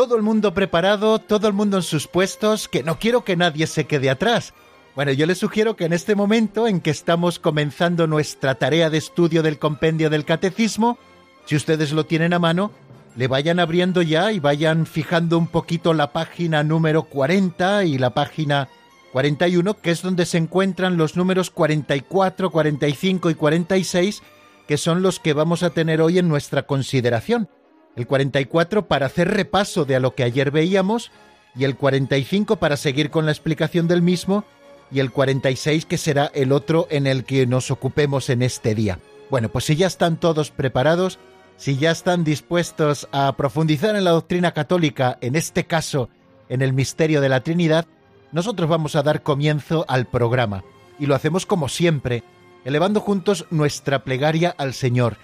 [0.00, 3.66] Todo el mundo preparado, todo el mundo en sus puestos, que no quiero que nadie
[3.66, 4.54] se quede atrás.
[4.96, 8.96] Bueno, yo les sugiero que en este momento en que estamos comenzando nuestra tarea de
[8.96, 10.96] estudio del compendio del catecismo,
[11.44, 12.70] si ustedes lo tienen a mano,
[13.14, 18.14] le vayan abriendo ya y vayan fijando un poquito la página número 40 y la
[18.14, 18.70] página
[19.12, 24.22] 41, que es donde se encuentran los números 44, 45 y 46,
[24.66, 27.50] que son los que vamos a tener hoy en nuestra consideración.
[27.96, 31.10] El 44 para hacer repaso de a lo que ayer veíamos
[31.56, 34.44] y el 45 para seguir con la explicación del mismo
[34.90, 38.98] y el 46 que será el otro en el que nos ocupemos en este día.
[39.30, 41.18] Bueno, pues si ya están todos preparados,
[41.56, 46.08] si ya están dispuestos a profundizar en la doctrina católica, en este caso
[46.48, 47.86] en el misterio de la Trinidad,
[48.32, 50.64] nosotros vamos a dar comienzo al programa.
[50.98, 52.24] Y lo hacemos como siempre,
[52.64, 55.16] elevando juntos nuestra plegaria al Señor,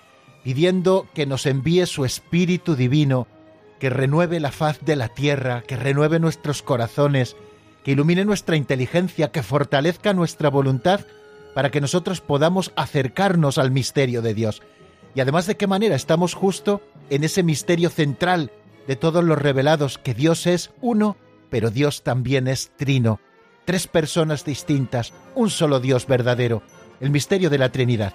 [0.46, 3.26] pidiendo que nos envíe su Espíritu Divino,
[3.80, 7.34] que renueve la faz de la tierra, que renueve nuestros corazones,
[7.82, 11.00] que ilumine nuestra inteligencia, que fortalezca nuestra voluntad
[11.52, 14.62] para que nosotros podamos acercarnos al misterio de Dios.
[15.16, 18.52] Y además de qué manera estamos justo en ese misterio central
[18.86, 21.16] de todos los revelados, que Dios es uno,
[21.50, 23.18] pero Dios también es trino.
[23.64, 26.62] Tres personas distintas, un solo Dios verdadero,
[27.00, 28.14] el misterio de la Trinidad.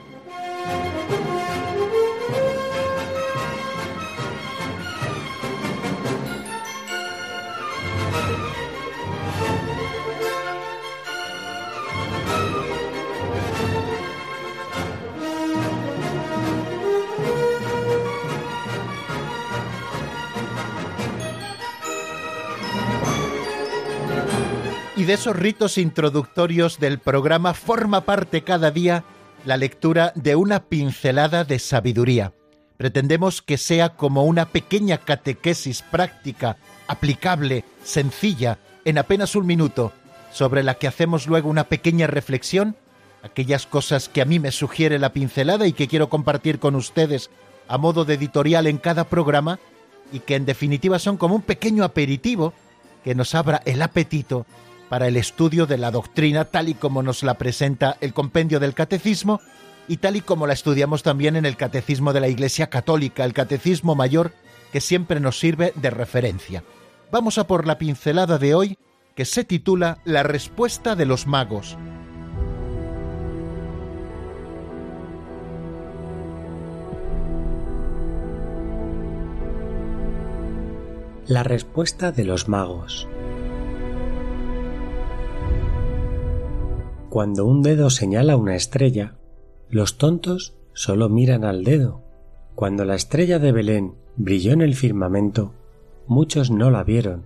[25.01, 29.03] Y de esos ritos introductorios del programa forma parte cada día
[29.45, 32.33] la lectura de una pincelada de sabiduría.
[32.77, 39.91] Pretendemos que sea como una pequeña catequesis práctica, aplicable, sencilla, en apenas un minuto,
[40.31, 42.75] sobre la que hacemos luego una pequeña reflexión,
[43.23, 47.31] aquellas cosas que a mí me sugiere la pincelada y que quiero compartir con ustedes
[47.67, 49.57] a modo de editorial en cada programa,
[50.13, 52.53] y que en definitiva son como un pequeño aperitivo
[53.03, 54.45] que nos abra el apetito
[54.91, 58.73] para el estudio de la doctrina tal y como nos la presenta el compendio del
[58.73, 59.39] catecismo
[59.87, 63.31] y tal y como la estudiamos también en el catecismo de la Iglesia Católica, el
[63.31, 64.33] catecismo mayor
[64.73, 66.65] que siempre nos sirve de referencia.
[67.09, 68.77] Vamos a por la pincelada de hoy
[69.15, 71.77] que se titula La respuesta de los magos.
[81.27, 83.07] La respuesta de los magos.
[87.11, 89.15] Cuando un dedo señala una estrella,
[89.69, 91.99] los tontos solo miran al dedo.
[92.55, 95.51] Cuando la estrella de Belén brilló en el firmamento,
[96.07, 97.23] muchos no la vieron.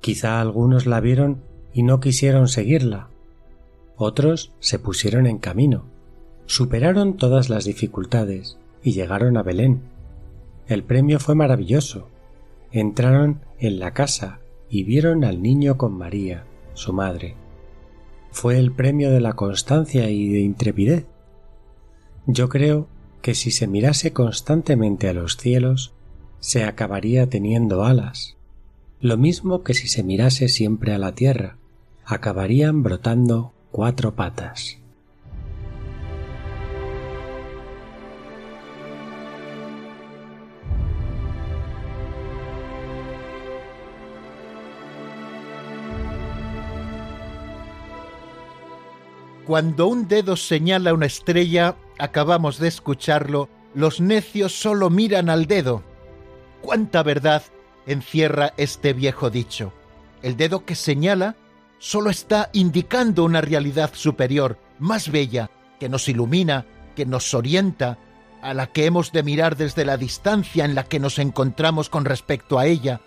[0.00, 1.40] Quizá algunos la vieron
[1.72, 3.10] y no quisieron seguirla.
[3.94, 5.84] Otros se pusieron en camino,
[6.46, 9.82] superaron todas las dificultades y llegaron a Belén.
[10.66, 12.08] El premio fue maravilloso.
[12.72, 16.42] Entraron en la casa y vieron al niño con María,
[16.74, 17.36] su madre
[18.30, 21.06] fue el premio de la constancia y de intrepidez.
[22.26, 22.88] Yo creo
[23.22, 25.92] que si se mirase constantemente a los cielos,
[26.38, 28.36] se acabaría teniendo alas.
[29.02, 31.56] lo mismo que si se mirase siempre a la tierra,
[32.04, 34.79] acabarían brotando cuatro patas.
[49.50, 55.82] Cuando un dedo señala una estrella, acabamos de escucharlo, los necios solo miran al dedo.
[56.62, 57.42] ¿Cuánta verdad
[57.84, 59.72] encierra este viejo dicho?
[60.22, 61.34] El dedo que señala
[61.80, 65.50] solo está indicando una realidad superior, más bella,
[65.80, 66.64] que nos ilumina,
[66.94, 67.98] que nos orienta,
[68.42, 72.04] a la que hemos de mirar desde la distancia en la que nos encontramos con
[72.04, 73.00] respecto a ella.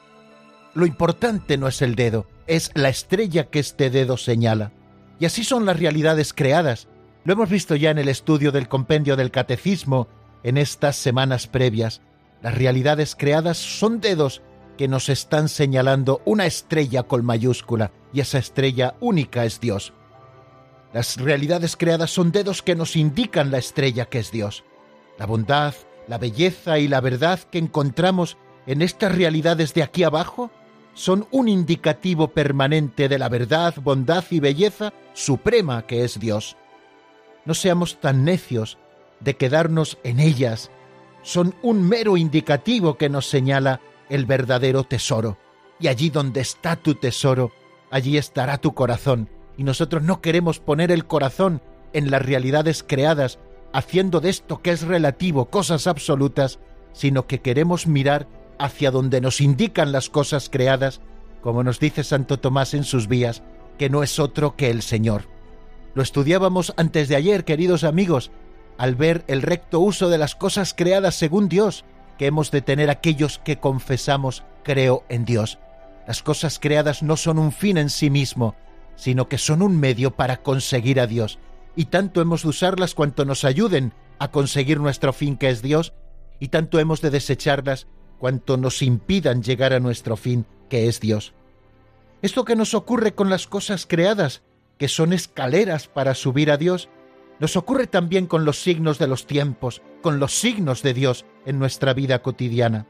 [0.74, 4.74] Lo importante no es el dedo, es la estrella que este dedo señala.
[5.24, 6.90] Y así son las realidades creadas.
[7.24, 10.10] Lo hemos visto ya en el estudio del compendio del catecismo
[10.44, 12.02] en estas semanas previas.
[12.42, 14.42] Las realidades creadas son dedos
[14.78, 19.94] que nos están señalando una estrella con mayúscula, y esa estrella única es Dios.
[20.92, 24.66] Las realidades creadas son dedos que nos indican la estrella que es Dios.
[25.18, 25.74] La bondad,
[26.10, 28.36] la belleza y la verdad que encontramos
[28.68, 30.52] en estas realidades de aquí abajo
[30.94, 36.56] son un indicativo permanente de la verdad, bondad y belleza suprema que es Dios.
[37.46, 38.78] No seamos tan necios
[39.20, 40.72] de quedarnos en ellas.
[41.22, 45.38] Son un mero indicativo que nos señala el verdadero tesoro.
[45.80, 47.52] Y allí donde está tu tesoro,
[47.90, 49.30] allí estará tu corazón.
[49.58, 51.62] Y nosotros no queremos poner el corazón
[51.94, 53.40] en las realidades creadas,
[53.72, 56.60] haciendo de esto que es relativo cosas absolutas,
[56.92, 58.28] sino que queremos mirar
[58.60, 61.02] hacia donde nos indican las cosas creadas,
[61.42, 63.44] como nos dice Santo Tomás en sus vías,
[63.78, 65.24] que no es otro que el Señor.
[65.96, 68.32] Lo estudiábamos antes de ayer, queridos amigos,
[68.78, 71.86] al ver el recto uso de las cosas creadas según Dios,
[72.18, 75.60] que hemos de tener aquellos que confesamos creo en Dios.
[76.08, 78.56] Las cosas creadas no son un fin en sí mismo,
[78.96, 81.40] sino que son un medio para conseguir a Dios,
[81.76, 85.94] y tanto hemos de usarlas cuanto nos ayuden a conseguir nuestro fin que es Dios,
[86.40, 87.88] y tanto hemos de desecharlas
[88.24, 91.34] cuanto nos impidan llegar a nuestro fin que es Dios.
[92.22, 94.44] Esto que nos ocurre con las cosas creadas,
[94.78, 96.88] que son escaleras para subir a Dios,
[97.40, 101.60] nos ocurre también con los signos de los tiempos, con los signos de Dios en
[101.60, 102.88] nuestra vida cotidiana.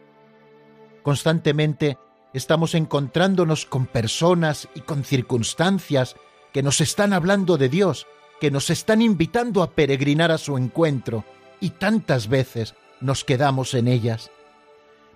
[1.01, 1.97] Constantemente
[2.35, 6.15] estamos encontrándonos con personas y con circunstancias
[6.51, 8.05] que nos están hablando de Dios,
[8.39, 11.25] que nos están invitando a peregrinar a su encuentro,
[11.59, 14.29] y tantas veces nos quedamos en ellas.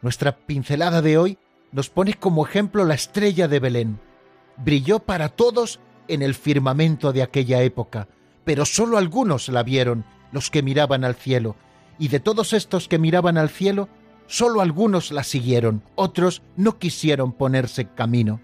[0.01, 1.37] Nuestra pincelada de hoy
[1.71, 3.99] nos pone como ejemplo la estrella de Belén.
[4.57, 8.07] Brilló para todos en el firmamento de aquella época,
[8.45, 11.55] pero sólo algunos la vieron, los que miraban al cielo,
[11.99, 13.89] y de todos estos que miraban al cielo,
[14.27, 18.39] sólo algunos la siguieron, otros no quisieron ponerse camino.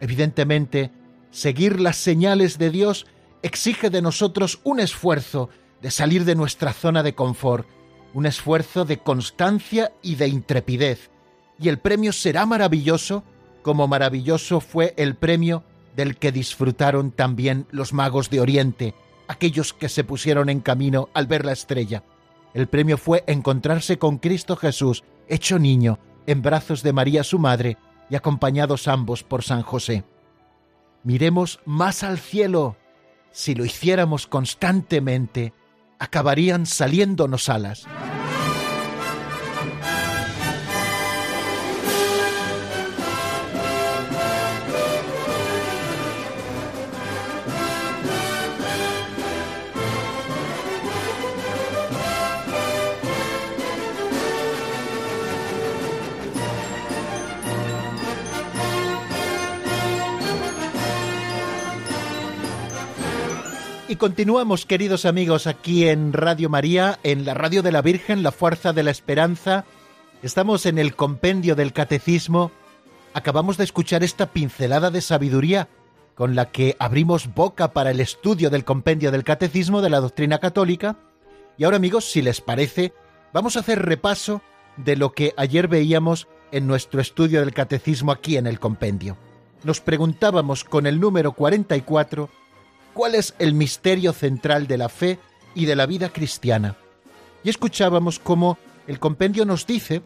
[0.00, 0.90] Evidentemente,
[1.30, 3.06] seguir las señales de Dios
[3.42, 5.48] exige de nosotros un esfuerzo
[5.80, 7.66] de salir de nuestra zona de confort,
[8.14, 11.10] un esfuerzo de constancia y de intrepidez,
[11.58, 13.24] y el premio será maravilloso
[13.62, 15.62] como maravilloso fue el premio
[15.96, 18.94] del que disfrutaron también los magos de Oriente,
[19.28, 22.02] aquellos que se pusieron en camino al ver la estrella.
[22.54, 27.78] El premio fue encontrarse con Cristo Jesús, hecho niño, en brazos de María su madre
[28.10, 30.04] y acompañados ambos por San José.
[31.04, 32.76] Miremos más al cielo.
[33.30, 35.52] Si lo hiciéramos constantemente,
[36.02, 37.86] acabarían saliéndonos alas.
[64.02, 68.72] Continuamos, queridos amigos, aquí en Radio María, en la Radio de la Virgen, la Fuerza
[68.72, 69.64] de la Esperanza.
[70.24, 72.50] Estamos en el compendio del Catecismo.
[73.14, 75.68] Acabamos de escuchar esta pincelada de sabiduría
[76.16, 80.40] con la que abrimos boca para el estudio del compendio del Catecismo de la doctrina
[80.40, 80.96] católica.
[81.56, 82.92] Y ahora, amigos, si les parece,
[83.32, 84.42] vamos a hacer repaso
[84.78, 89.16] de lo que ayer veíamos en nuestro estudio del Catecismo aquí en el compendio.
[89.62, 92.41] Nos preguntábamos con el número 44
[92.94, 95.18] cuál es el misterio central de la fe
[95.54, 96.76] y de la vida cristiana.
[97.44, 100.02] Y escuchábamos cómo el compendio nos dice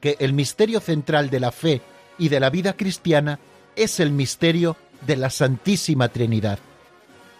[0.00, 1.80] que el misterio central de la fe
[2.18, 3.38] y de la vida cristiana
[3.76, 6.58] es el misterio de la Santísima Trinidad.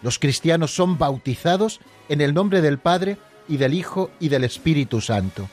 [0.01, 3.17] Los cristianos son bautizados en el nombre del Padre
[3.47, 5.49] y del Hijo y del Espíritu Santo.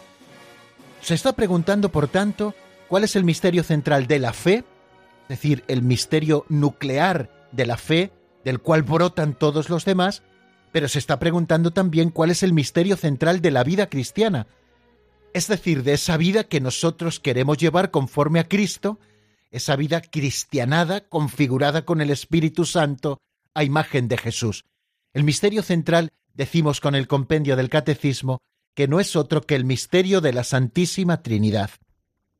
[1.00, 2.54] Se está preguntando, por tanto,
[2.88, 4.64] cuál es el misterio central de la fe
[5.28, 8.12] es decir, el misterio nuclear de la fe,
[8.46, 10.22] del cual brotan todos los demás,
[10.70, 14.46] pero se está preguntando también cuál es el misterio central de la vida cristiana,
[15.34, 19.00] es decir, de esa vida que nosotros queremos llevar conforme a Cristo,
[19.50, 23.18] esa vida cristianada, configurada con el Espíritu Santo,
[23.52, 24.64] a imagen de Jesús.
[25.12, 28.38] El misterio central, decimos con el compendio del Catecismo,
[28.76, 31.70] que no es otro que el misterio de la Santísima Trinidad.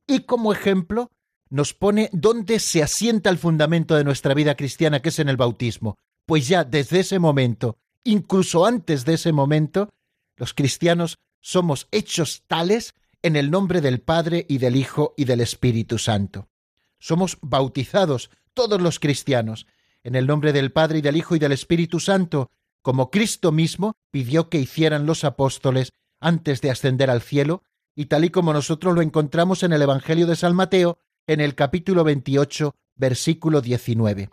[0.07, 1.11] Y como ejemplo,
[1.49, 5.37] nos pone dónde se asienta el fundamento de nuestra vida cristiana, que es en el
[5.37, 5.97] bautismo.
[6.25, 9.89] Pues ya desde ese momento, incluso antes de ese momento,
[10.35, 15.41] los cristianos somos hechos tales en el nombre del Padre y del Hijo y del
[15.41, 16.47] Espíritu Santo.
[16.99, 19.67] Somos bautizados todos los cristianos
[20.03, 22.49] en el nombre del Padre y del Hijo y del Espíritu Santo,
[22.81, 27.63] como Cristo mismo pidió que hicieran los apóstoles antes de ascender al cielo,
[27.95, 31.55] y tal y como nosotros lo encontramos en el Evangelio de San Mateo, en el
[31.55, 34.29] capítulo 28, versículo 19.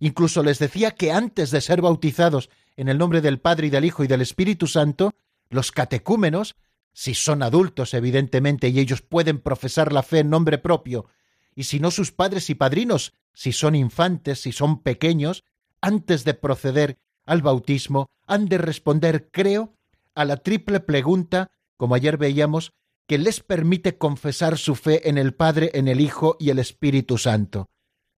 [0.00, 3.84] Incluso les decía que antes de ser bautizados en el nombre del Padre y del
[3.84, 5.12] Hijo y del Espíritu Santo,
[5.50, 6.56] los catecúmenos,
[6.94, 11.06] si son adultos evidentemente y ellos pueden profesar la fe en nombre propio,
[11.54, 15.44] y si no sus padres y padrinos, si son infantes, si son pequeños,
[15.82, 19.74] antes de proceder al bautismo, han de responder, creo,
[20.14, 22.72] a la triple pregunta, como ayer veíamos,
[23.06, 27.18] que les permite confesar su fe en el Padre, en el Hijo y el Espíritu
[27.18, 27.68] Santo.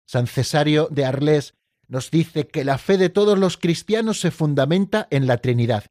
[0.07, 1.55] San Cesario de Arles
[1.89, 5.87] nos dice que la fe de todos los cristianos se fundamenta en la Trinidad.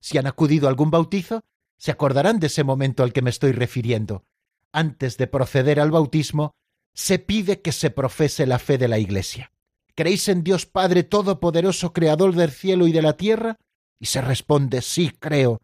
[0.00, 1.40] Si han acudido a algún bautizo,
[1.76, 4.24] se acordarán de ese momento al que me estoy refiriendo.
[4.72, 6.52] Antes de proceder al bautismo,
[6.94, 9.52] se pide que se profese la fe de la Iglesia.
[9.94, 13.56] ¿Creéis en Dios Padre Todopoderoso, Creador del cielo y de la tierra?
[13.98, 15.60] Y se responde, sí, creo.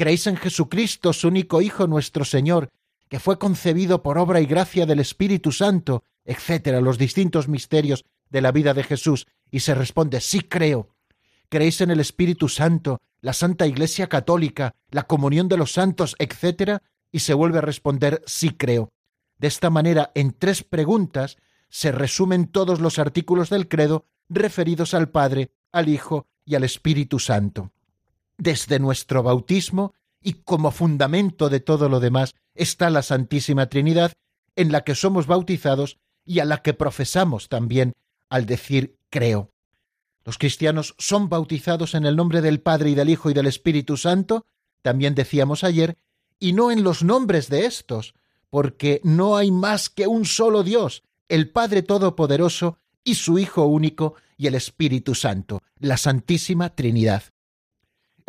[0.00, 2.70] ¿Creéis en Jesucristo, su único Hijo, nuestro Señor,
[3.10, 8.40] que fue concebido por obra y gracia del Espíritu Santo, etcétera, los distintos misterios de
[8.40, 9.26] la vida de Jesús?
[9.50, 10.88] Y se responde, sí, creo.
[11.50, 16.80] ¿Creéis en el Espíritu Santo, la Santa Iglesia Católica, la comunión de los santos, etcétera?
[17.12, 18.94] Y se vuelve a responder, sí creo.
[19.36, 21.36] De esta manera, en tres preguntas,
[21.68, 27.18] se resumen todos los artículos del credo referidos al Padre, al Hijo y al Espíritu
[27.18, 27.74] Santo.
[28.40, 29.92] Desde nuestro bautismo
[30.22, 34.14] y como fundamento de todo lo demás está la Santísima Trinidad,
[34.56, 37.92] en la que somos bautizados y a la que profesamos también
[38.30, 39.50] al decir creo.
[40.24, 43.98] Los cristianos son bautizados en el nombre del Padre y del Hijo y del Espíritu
[43.98, 44.46] Santo,
[44.80, 45.98] también decíamos ayer,
[46.38, 48.14] y no en los nombres de estos,
[48.48, 54.14] porque no hay más que un solo Dios, el Padre Todopoderoso y su Hijo único
[54.38, 57.24] y el Espíritu Santo, la Santísima Trinidad.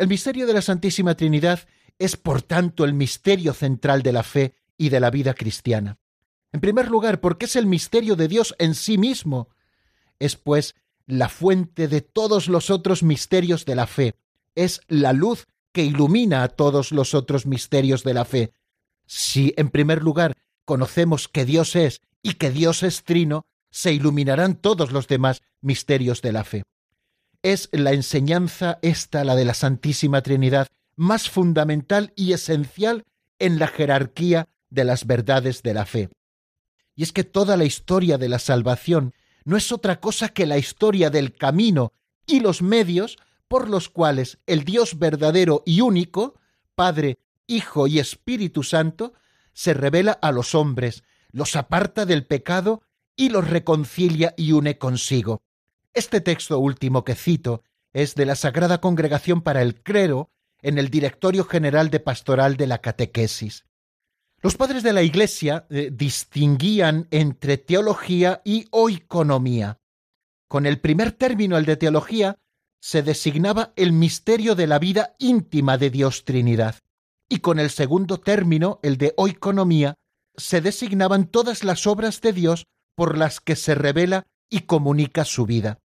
[0.02, 1.60] El misterio de la Santísima Trinidad
[1.96, 6.00] es, por tanto, el misterio central de la fe y de la vida cristiana.
[6.50, 9.50] En primer lugar, porque es el misterio de Dios en sí mismo.
[10.18, 10.74] Es, pues,
[11.06, 14.16] la fuente de todos los otros misterios de la fe.
[14.56, 18.52] Es la luz que ilumina a todos los otros misterios de la fe.
[19.06, 24.56] Si, en primer lugar, conocemos que Dios es y que Dios es trino, se iluminarán
[24.56, 26.64] todos los demás misterios de la fe.
[27.42, 33.04] Es la enseñanza esta, la de la Santísima Trinidad, más fundamental y esencial
[33.38, 36.10] en la jerarquía de las verdades de la fe.
[36.94, 40.58] Y es que toda la historia de la salvación no es otra cosa que la
[40.58, 41.92] historia del camino
[42.26, 43.18] y los medios
[43.48, 46.40] por los cuales el Dios verdadero y único,
[46.74, 49.14] Padre, Hijo y Espíritu Santo,
[49.52, 52.82] se revela a los hombres, los aparta del pecado
[53.16, 55.42] y los reconcilia y une consigo.
[55.94, 60.30] Este texto último que cito es de la Sagrada Congregación para el Clero
[60.62, 63.66] en el Directorio General de Pastoral de la Catequesis.
[64.40, 69.80] Los padres de la Iglesia eh, distinguían entre teología y oikonomía.
[70.48, 72.38] Con el primer término, el de teología,
[72.80, 76.76] se designaba el misterio de la vida íntima de Dios Trinidad,
[77.28, 79.94] y con el segundo término, el de oikonomía,
[80.36, 82.64] se designaban todas las obras de Dios
[82.96, 85.81] por las que se revela y comunica su vida.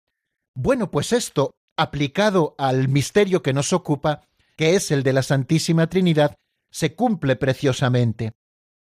[0.59, 4.21] Bueno, pues esto, aplicado al misterio que nos ocupa,
[4.55, 6.35] que es el de la Santísima Trinidad,
[6.71, 8.31] se cumple preciosamente,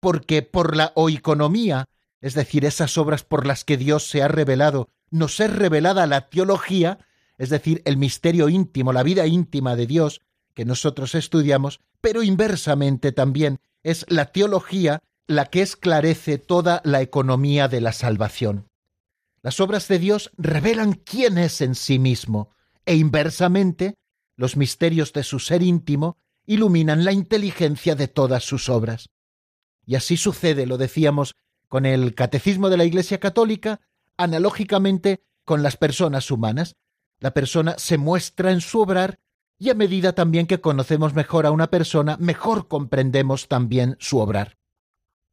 [0.00, 1.84] porque por la oikonomía,
[2.20, 6.30] es decir, esas obras por las que Dios se ha revelado, nos es revelada la
[6.30, 6.98] teología,
[7.38, 10.20] es decir, el misterio íntimo, la vida íntima de Dios,
[10.54, 17.68] que nosotros estudiamos, pero inversamente también es la teología la que esclarece toda la economía
[17.68, 18.71] de la salvación.
[19.42, 22.50] Las obras de Dios revelan quién es en sí mismo,
[22.86, 23.96] e inversamente,
[24.36, 29.10] los misterios de su ser íntimo iluminan la inteligencia de todas sus obras.
[29.84, 31.34] Y así sucede, lo decíamos
[31.68, 33.80] con el catecismo de la Iglesia Católica,
[34.16, 36.76] analógicamente con las personas humanas.
[37.18, 39.18] La persona se muestra en su obrar
[39.58, 44.58] y a medida también que conocemos mejor a una persona, mejor comprendemos también su obrar.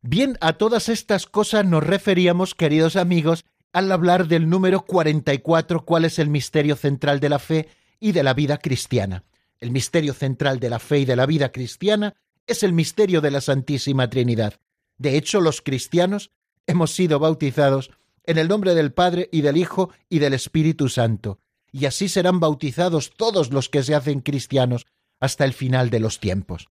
[0.02, 6.06] Bien, a todas estas cosas nos referíamos, queridos amigos, al hablar del número 44, cuál
[6.06, 9.24] es el misterio central de la fe y de la vida cristiana.
[9.60, 12.16] El misterio central de la fe y de la vida cristiana
[12.48, 14.60] es el misterio de la Santísima Trinidad.
[14.98, 16.32] De hecho, los cristianos
[16.66, 17.92] hemos sido bautizados
[18.24, 21.40] en el nombre del Padre y del Hijo y del Espíritu Santo,
[21.72, 24.88] y así serán bautizados todos los que se hacen cristianos
[25.20, 26.70] hasta el final de los tiempos.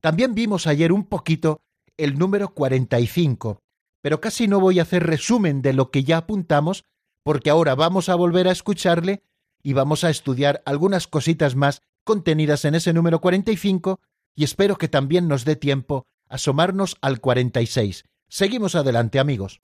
[0.00, 1.62] También vimos ayer un poquito
[1.96, 3.62] el número 45,
[4.04, 6.84] pero casi no voy a hacer resumen de lo que ya apuntamos,
[7.22, 9.22] porque ahora vamos a volver a escucharle
[9.62, 14.00] y vamos a estudiar algunas cositas más contenidas en ese número 45
[14.34, 18.04] y espero que también nos dé tiempo asomarnos al 46.
[18.28, 19.58] Seguimos adelante amigos.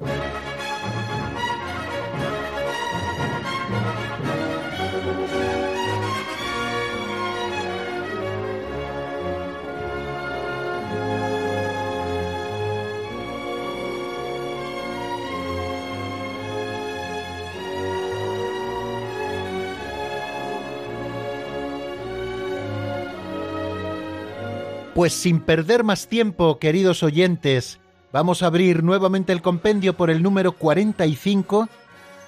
[25.01, 27.81] Pues sin perder más tiempo, queridos oyentes,
[28.13, 31.71] vamos a abrir nuevamente el compendio por el número 45,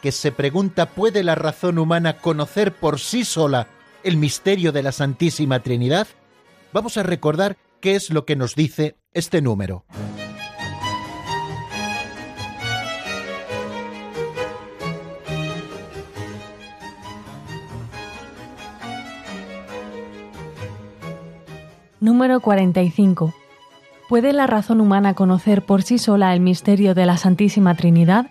[0.00, 3.67] que se pregunta ¿puede la razón humana conocer por sí sola
[4.05, 6.07] el misterio de la Santísima Trinidad?
[6.73, 9.85] Vamos a recordar qué es lo que nos dice este número.
[22.03, 23.33] Número 45.
[24.09, 28.27] ¿Puede la razón humana conocer por sí sola el misterio de la Santísima Trinidad?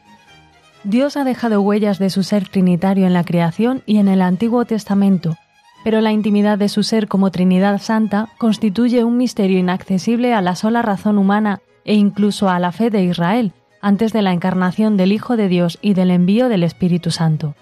[0.84, 4.66] Dios ha dejado huellas de su ser trinitario en la creación y en el Antiguo
[4.66, 5.38] Testamento,
[5.86, 10.56] pero la intimidad de su ser como Trinidad Santa constituye un misterio inaccesible a la
[10.56, 15.14] sola razón humana e incluso a la fe de Israel, antes de la encarnación del
[15.14, 17.56] Hijo de Dios y del envío del Espíritu Santo.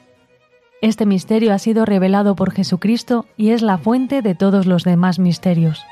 [0.82, 5.20] Este misterio ha sido revelado por Jesucristo y es la fuente de todos los demás
[5.20, 5.86] misterios.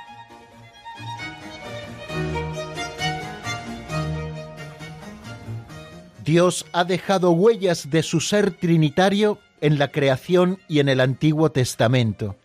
[6.27, 11.53] Dios ha dejado huellas de su ser trinitario en la creación y en el Antiguo
[11.53, 12.35] Testamento.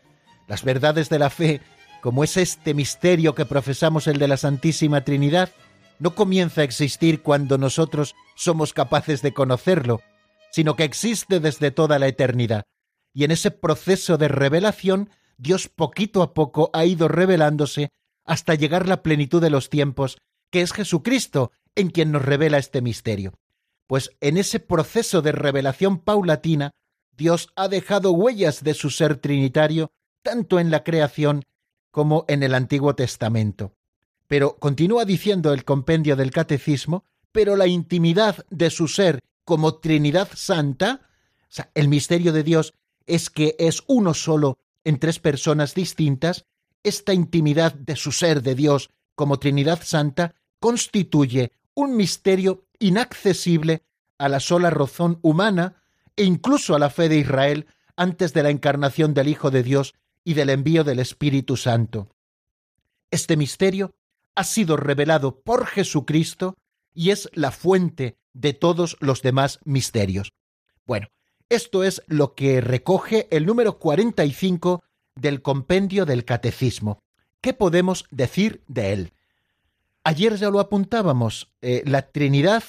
[0.47, 1.61] Las verdades de la fe,
[2.01, 5.51] como es este misterio que profesamos el de la Santísima Trinidad,
[5.99, 10.01] no comienza a existir cuando nosotros somos capaces de conocerlo,
[10.53, 12.63] sino que existe desde toda la eternidad.
[13.13, 17.89] Y en ese proceso de revelación, Dios poquito a poco ha ido revelándose
[18.25, 20.19] hasta llegar la plenitud de los tiempos,
[20.53, 23.33] que es Jesucristo en quien nos revela este misterio
[23.87, 26.73] pues en ese proceso de revelación paulatina,
[27.17, 29.93] Dios ha dejado huellas de su ser trinitario
[30.23, 31.45] tanto en la creación
[31.91, 33.75] como en el Antiguo Testamento.
[34.29, 40.29] Pero continúa diciendo el compendio del Catecismo, pero la intimidad de su ser como Trinidad
[40.35, 41.09] Santa,
[41.43, 42.75] o sea, el misterio de Dios
[43.07, 46.47] es que es uno solo en tres personas distintas,
[46.83, 53.85] esta intimidad de su ser de Dios como Trinidad Santa constituye un misterio inaccesible
[54.19, 55.83] a la sola razón humana
[56.17, 57.67] e incluso a la fe de Israel
[57.97, 62.09] antes de la encarnación del Hijo de Dios y del envío del Espíritu Santo.
[63.11, 63.95] Este misterio
[64.35, 66.57] ha sido revelado por Jesucristo
[66.95, 70.33] y es la fuente de todos los demás misterios.
[70.87, 71.09] Bueno,
[71.49, 74.83] esto es lo que recoge el número 45
[75.15, 77.03] del compendio del Catecismo.
[77.41, 79.13] ¿Qué podemos decir de él?
[80.05, 82.65] Ayer ya lo apuntábamos, eh, la Trinidad,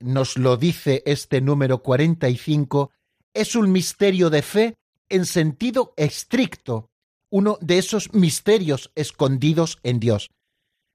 [0.00, 2.90] nos lo dice este número 45,
[3.34, 4.74] es un misterio de fe
[5.10, 6.90] en sentido estricto,
[7.30, 10.30] uno de esos misterios escondidos en Dios.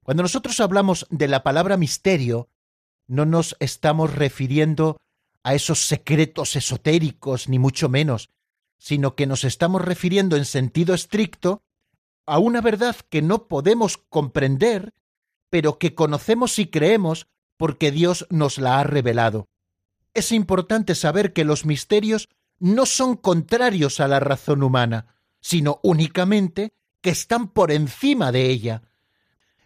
[0.04, 2.50] Cuando nosotros hablamos de la palabra misterio,
[3.08, 4.98] no nos estamos refiriendo
[5.44, 8.30] a esos secretos esotéricos, ni mucho menos,
[8.80, 11.62] sino que nos estamos refiriendo en sentido estricto
[12.26, 14.94] a una verdad que no podemos comprender
[15.54, 19.50] pero que conocemos y creemos porque Dios nos la ha revelado.
[20.16, 26.74] Es importante saber que los misterios no son contrarios a la razón humana, sino únicamente
[27.02, 28.82] que están por encima de ella.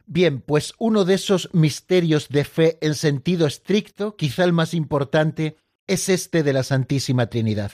[0.06, 5.56] Bien, pues uno de esos misterios de fe en sentido estricto, quizá el más importante,
[5.88, 7.72] es este de la Santísima Trinidad,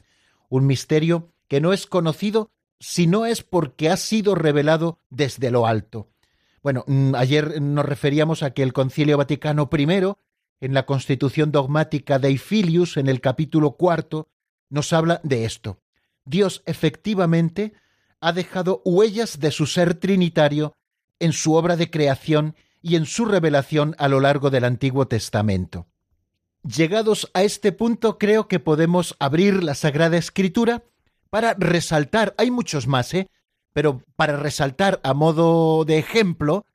[0.50, 5.66] un misterio que no es conocido si no es porque ha sido revelado desde lo
[5.66, 6.13] alto.
[6.64, 9.84] Bueno, mm, ayer nos referíamos a que el Concilio Vaticano I,
[10.62, 14.30] en la Constitución dogmática de Ifilius, en el capítulo cuarto,
[14.70, 15.82] nos habla de esto.
[16.24, 17.74] Dios efectivamente
[18.22, 20.78] ha dejado huellas de su ser trinitario
[21.20, 25.88] en su obra de creación y en su revelación a lo largo del Antiguo Testamento.
[26.64, 30.86] Llegados a este punto, creo que podemos abrir la Sagrada Escritura
[31.30, 33.28] para resaltar, hay muchos más, ¿eh?
[33.74, 36.66] Pero para resaltar a modo de ejemplo,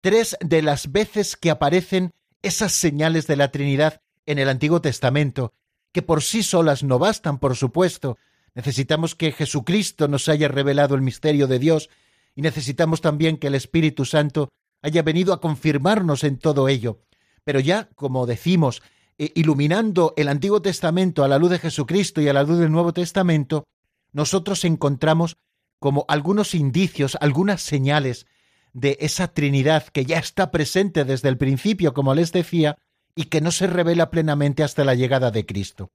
[0.00, 5.52] tres de las veces que aparecen esas señales de la Trinidad en el Antiguo Testamento,
[5.92, 8.18] que por sí solas no bastan, por supuesto.
[8.54, 11.88] Necesitamos que Jesucristo nos haya revelado el misterio de Dios
[12.34, 14.50] y necesitamos también que el Espíritu Santo
[14.82, 17.00] haya venido a confirmarnos en todo ello.
[17.44, 18.82] Pero ya, como decimos,
[19.16, 22.70] eh, iluminando el Antiguo Testamento a la luz de Jesucristo y a la luz del
[22.70, 23.64] Nuevo Testamento,
[24.12, 25.36] nosotros encontramos
[25.78, 28.26] como algunos indicios, algunas señales
[28.72, 32.78] de esa Trinidad que ya está presente desde el principio, como les decía,
[33.14, 35.90] y que no se revela plenamente hasta la llegada de Cristo.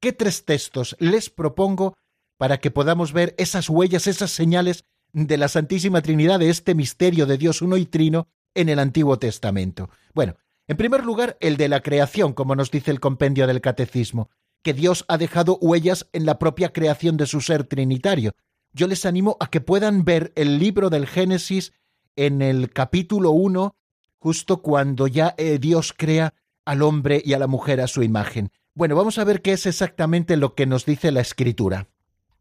[0.00, 1.96] ¿Qué tres textos les propongo
[2.36, 7.24] para que podamos ver esas huellas, esas señales de la Santísima Trinidad, de este misterio
[7.24, 9.88] de Dios uno y trino en el Antiguo Testamento?
[10.12, 10.36] Bueno,
[10.68, 14.30] en primer lugar, el de la creación, como nos dice el compendio del Catecismo,
[14.62, 18.32] que Dios ha dejado huellas en la propia creación de su ser trinitario.
[18.72, 21.72] Yo les animo a que puedan ver el libro del Génesis
[22.16, 23.74] en el capítulo 1,
[24.18, 28.50] justo cuando ya eh, Dios crea al hombre y a la mujer a su imagen.
[28.74, 31.88] Bueno, vamos a ver qué es exactamente lo que nos dice la escritura.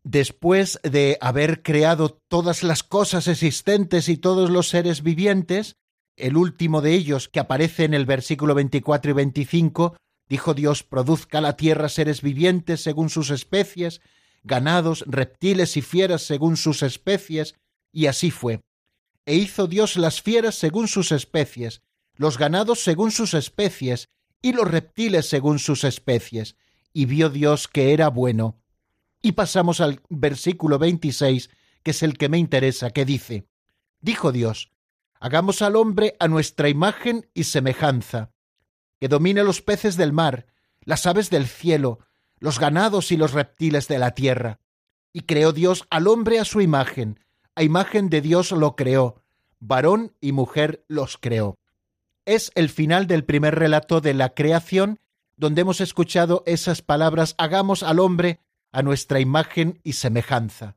[0.04, 5.78] Después de haber creado todas las cosas existentes y todos los seres vivientes,
[6.18, 11.42] el último de ellos, que aparece en el versículo 24 y 25, dijo Dios, produzca
[11.42, 14.02] la tierra seres vivientes según sus especies,
[14.46, 17.56] ganados, reptiles y fieras según sus especies,
[17.92, 18.62] y así fue
[19.26, 21.82] e hizo Dios las fieras según sus especies,
[22.16, 24.10] los ganados según sus especies,
[24.42, 26.56] y los reptiles según sus especies,
[26.94, 28.62] y vio Dios que era bueno.
[29.22, 31.50] Y pasamos al versículo 26,
[31.82, 33.48] que es el que me interesa, que dice,
[34.00, 34.72] Dijo Dios,
[35.20, 38.32] hagamos al hombre a nuestra imagen y semejanza,
[39.00, 40.46] que domine los peces del mar,
[40.82, 42.00] las aves del cielo,
[42.39, 44.60] los ganados y los reptiles de la tierra.
[45.13, 47.19] Y creó Dios al hombre a su imagen,
[47.56, 49.24] a imagen de Dios lo creó,
[49.60, 51.58] varón y mujer los creó.
[52.26, 55.00] Es el final del primer relato de la creación,
[55.38, 60.76] donde hemos escuchado esas palabras, hagamos al hombre a nuestra imagen y semejanza.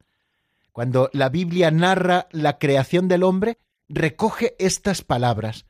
[0.72, 5.66] Cuando la Biblia narra la creación del hombre, recoge estas palabras,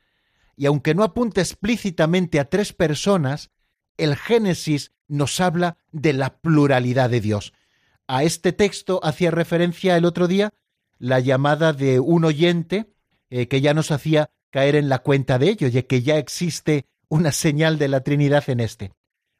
[0.56, 3.50] y aunque no apunta explícitamente a tres personas,
[3.96, 7.52] el Génesis nos habla de la pluralidad de Dios.
[8.06, 10.52] A este texto hacía referencia el otro día
[10.98, 12.86] la llamada de un oyente
[13.30, 16.86] eh, que ya nos hacía caer en la cuenta de ello, ya que ya existe
[17.08, 18.92] una señal de la Trinidad en este.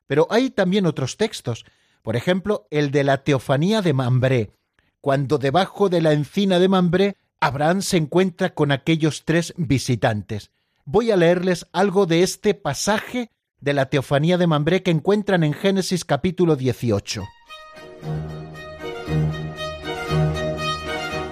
[0.07, 1.65] Pero hay también otros textos,
[2.03, 4.53] por ejemplo, el de la teofanía de Mambré,
[5.01, 10.51] cuando debajo de la encina de Mambré Abraham se encuentra con aquellos tres visitantes.
[10.85, 15.53] Voy a leerles algo de este pasaje de la teofanía de Mambré que encuentran en
[15.53, 17.25] Génesis capítulo 18.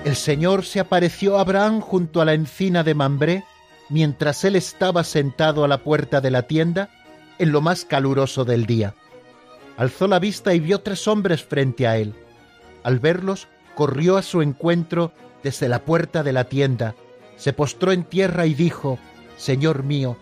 [0.05, 3.45] El Señor se apareció a Abraham junto a la encina de Mambré,
[3.89, 6.91] mientras él estaba sentado a la puerta de la tienda,
[7.39, 8.95] en lo más caluroso del día.
[9.77, 12.15] Alzó la vista y vio tres hombres frente a él.
[12.83, 15.12] Al verlos, corrió a su encuentro
[15.43, 16.95] desde la puerta de la tienda,
[17.37, 18.99] se postró en tierra y dijo,
[19.37, 20.17] Señor mío,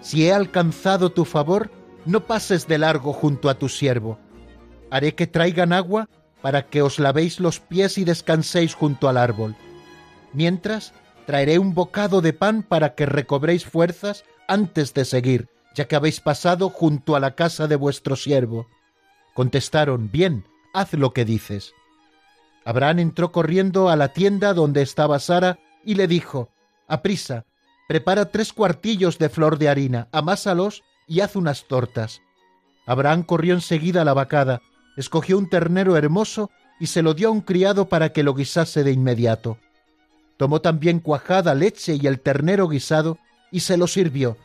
[0.00, 1.70] si he alcanzado tu favor,
[2.04, 4.18] no pases de largo junto a tu siervo.
[4.90, 6.08] Haré que traigan agua
[6.40, 9.56] para que os lavéis los pies y descanséis junto al árbol.
[10.32, 10.94] Mientras,
[11.26, 16.20] traeré un bocado de pan para que recobréis fuerzas antes de seguir, ya que habéis
[16.20, 18.66] pasado junto a la casa de vuestro siervo.
[19.34, 21.74] Contestaron, bien, haz lo que dices.
[22.64, 26.50] Abraham entró corriendo a la tienda donde estaba Sara y le dijo,
[26.86, 27.44] Aprisa,
[27.88, 32.20] prepara tres cuartillos de flor de harina, amásalos y haz unas tortas.
[32.86, 34.60] Abraham corrió enseguida a la vacada,
[34.96, 38.84] escogió un ternero hermoso y se lo dio a un criado para que lo guisase
[38.84, 39.58] de inmediato.
[40.36, 43.18] Tomó también cuajada, leche y el ternero guisado
[43.50, 44.36] y se lo sirvió.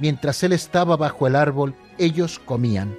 [0.00, 2.96] Mientras él estaba bajo el árbol, ellos comían.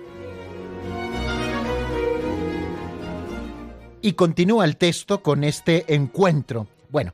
[4.01, 6.67] Y continúa el texto con este encuentro.
[6.89, 7.13] Bueno,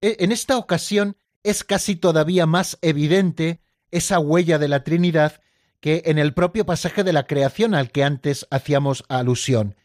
[0.00, 5.40] e, en esta ocasión es casi todavía más evidente esa huella de la Trinidad
[5.80, 9.76] que en el propio pasaje de la creación al que antes hacíamos alusión.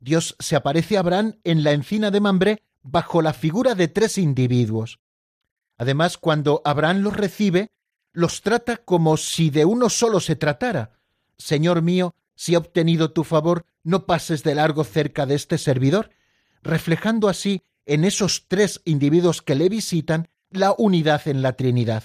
[0.00, 4.18] Dios se aparece a Abraham en la encina de Mambré bajo la figura de tres
[4.18, 4.98] individuos.
[5.78, 7.70] Además, cuando Abraham los recibe,
[8.12, 10.98] los trata como si de uno solo se tratara.
[11.38, 16.10] Señor mío, si he obtenido tu favor, no pases de largo cerca de este servidor,
[16.62, 22.04] reflejando así en esos tres individuos que le visitan la unidad en la Trinidad.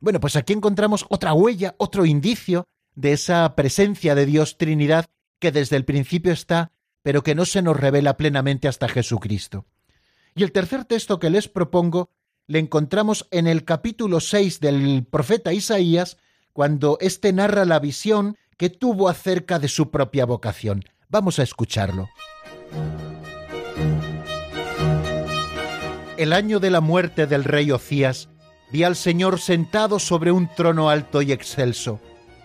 [0.00, 5.06] Bueno, pues aquí encontramos otra huella, otro indicio de esa presencia de Dios Trinidad
[5.38, 9.66] que desde el principio está, pero que no se nos revela plenamente hasta Jesucristo.
[10.34, 12.10] Y el tercer texto que les propongo
[12.46, 16.18] le encontramos en el capítulo 6 del profeta Isaías,
[16.52, 20.84] cuando éste narra la visión que tuvo acerca de su propia vocación.
[21.08, 22.08] Vamos a escucharlo.
[26.20, 28.28] El año de la muerte del rey Ocías,
[28.70, 31.98] vi al Señor sentado sobre un trono alto y excelso.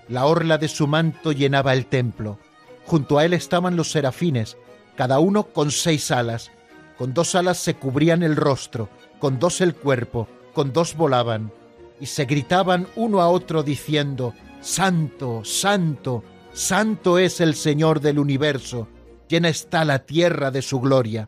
[0.08, 2.40] La orla de su manto llenaba el templo.
[2.86, 4.56] Junto a él estaban los serafines,
[4.96, 6.52] cada uno con seis alas.
[6.98, 8.88] Con dos alas se cubrían el rostro,
[9.20, 11.52] con dos el cuerpo, con dos volaban.
[12.00, 18.88] Y se gritaban uno a otro diciendo, Santo, Santo, Santo es el Señor del universo,
[19.28, 21.28] llena está la tierra de su gloria.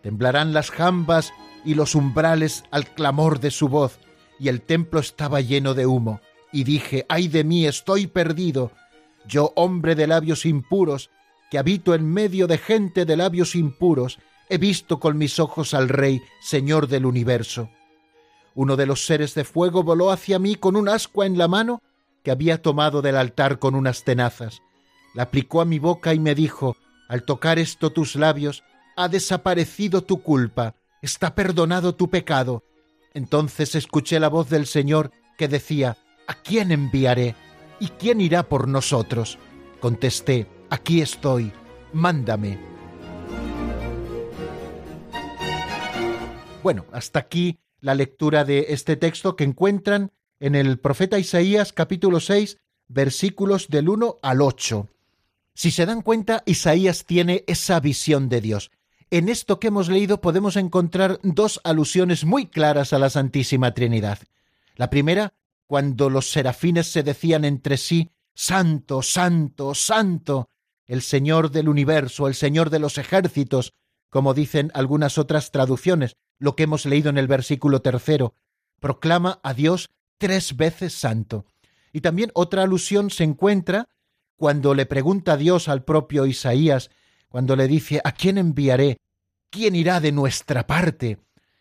[0.00, 3.98] Temblarán las jambas y los umbrales al clamor de su voz,
[4.38, 6.20] y el templo estaba lleno de humo.
[6.52, 8.72] Y dije, ay de mí, estoy perdido,
[9.26, 11.10] yo hombre de labios impuros,
[11.50, 14.18] que habito en medio de gente de labios impuros,
[14.48, 17.70] he visto con mis ojos al Rey, Señor del universo.
[18.54, 21.82] Uno de los seres de fuego voló hacia mí con un ascua en la mano
[22.24, 24.60] que había tomado del altar con unas tenazas.
[25.14, 26.76] La aplicó a mi boca y me dijo,
[27.08, 28.62] al tocar esto tus labios,
[28.96, 32.64] ha desaparecido tu culpa, está perdonado tu pecado.
[33.14, 35.96] Entonces escuché la voz del Señor que decía,
[36.30, 37.34] ¿A quién enviaré?
[37.80, 39.36] ¿Y quién irá por nosotros?
[39.80, 41.52] Contesté, aquí estoy,
[41.92, 42.56] mándame.
[46.62, 52.20] Bueno, hasta aquí la lectura de este texto que encuentran en el profeta Isaías capítulo
[52.20, 54.88] 6 versículos del 1 al 8.
[55.54, 58.70] Si se dan cuenta, Isaías tiene esa visión de Dios.
[59.12, 64.20] En esto que hemos leído podemos encontrar dos alusiones muy claras a la Santísima Trinidad.
[64.76, 65.34] La primera,
[65.66, 70.48] cuando los serafines se decían entre sí, Santo, Santo, Santo,
[70.86, 73.72] el Señor del universo, el Señor de los ejércitos,
[74.10, 78.34] como dicen algunas otras traducciones, lo que hemos leído en el versículo tercero,
[78.78, 81.46] proclama a Dios tres veces santo.
[81.92, 83.88] Y también otra alusión se encuentra
[84.36, 86.90] cuando le pregunta a Dios al propio Isaías
[87.30, 88.98] cuando le dice, ¿a quién enviaré?
[89.50, 91.18] ¿Quién irá de nuestra parte?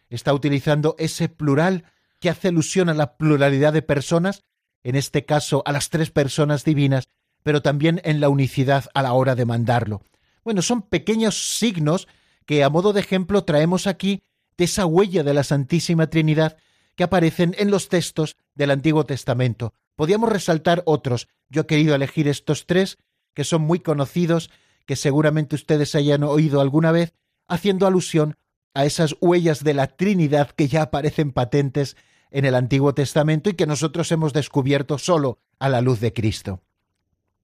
[0.09, 1.85] Está utilizando ese plural
[2.19, 4.41] que hace alusión a la pluralidad de personas,
[4.83, 7.07] en este caso a las tres personas divinas,
[7.43, 10.01] pero también en la unicidad a la hora de mandarlo.
[10.43, 12.07] Bueno, son pequeños signos
[12.45, 14.23] que a modo de ejemplo traemos aquí
[14.57, 16.57] de esa huella de la Santísima Trinidad
[16.95, 19.73] que aparecen en los textos del Antiguo Testamento.
[19.95, 21.27] Podíamos resaltar otros.
[21.47, 22.97] Yo he querido elegir estos tres,
[23.35, 24.49] que son muy conocidos
[24.89, 27.13] que seguramente ustedes hayan oído alguna vez,
[27.47, 28.37] haciendo alusión
[28.73, 31.95] a esas huellas de la Trinidad que ya aparecen patentes
[32.31, 36.63] en el Antiguo Testamento y que nosotros hemos descubierto solo a la luz de Cristo.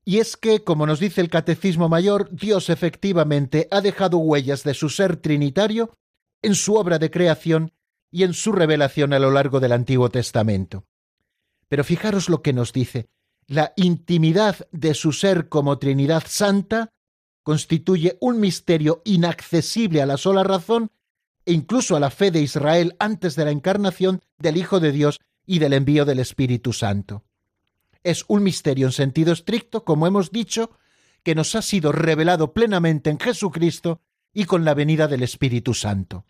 [0.03, 4.73] Y es que, como nos dice el Catecismo Mayor, Dios efectivamente ha dejado huellas de
[4.73, 5.95] su ser trinitario
[6.41, 7.73] en su obra de creación
[8.10, 10.88] y en su revelación a lo largo del Antiguo Testamento.
[11.67, 13.05] Pero fijaros lo que nos dice,
[13.45, 16.89] la intimidad de su ser como Trinidad Santa
[17.45, 20.89] constituye un misterio inaccesible a la sola razón
[21.45, 25.19] e incluso a la fe de Israel antes de la encarnación del Hijo de Dios
[25.45, 27.23] y del envío del Espíritu Santo.
[28.03, 30.71] Es un misterio en sentido estricto, como hemos dicho,
[31.21, 34.01] que nos ha sido revelado plenamente en Jesucristo
[34.34, 36.25] y con la venida del Espíritu Santo.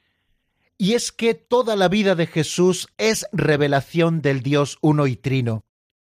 [0.78, 5.64] Y es que toda la vida de Jesús es revelación del Dios uno y trino.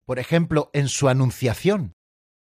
[0.07, 1.97] Por ejemplo, en su anunciación,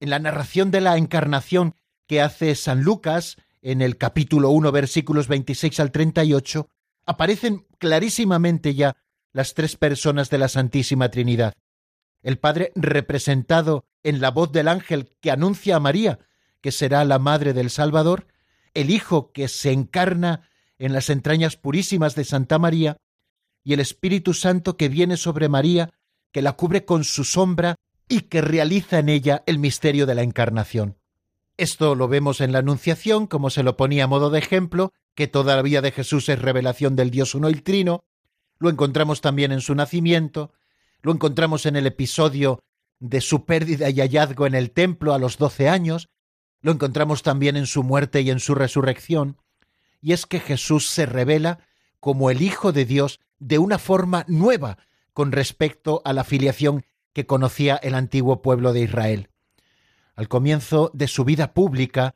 [0.00, 1.76] en la narración de la encarnación
[2.10, 6.68] que hace San Lucas en el capítulo 1 versículos 26 al 38,
[7.06, 8.96] aparecen clarísimamente ya
[9.32, 11.54] las tres personas de la Santísima Trinidad.
[12.24, 16.18] El Padre representado en la voz del ángel que anuncia a María
[16.60, 18.26] que será la madre del Salvador,
[18.74, 22.96] el Hijo que se encarna en las entrañas purísimas de Santa María,
[23.62, 25.90] y el Espíritu Santo que viene sobre María,
[26.32, 27.76] que la cubre con su sombra
[28.08, 30.99] y que realiza en ella el misterio de la encarnación.
[31.60, 35.26] Esto lo vemos en la Anunciación, como se lo ponía a modo de ejemplo, que
[35.26, 38.02] toda la vida de Jesús es revelación del Dios uno y trino,
[38.58, 40.54] lo encontramos también en su nacimiento,
[41.02, 42.62] lo encontramos en el episodio
[42.98, 46.08] de su pérdida y hallazgo en el templo a los doce años,
[46.62, 49.36] lo encontramos también en su muerte y en su resurrección,
[50.00, 51.58] y es que Jesús se revela
[52.00, 54.78] como el Hijo de Dios de una forma nueva,
[55.12, 59.28] con respecto a la filiación que conocía el antiguo pueblo de Israel.
[60.20, 62.14] Al comienzo de su vida pública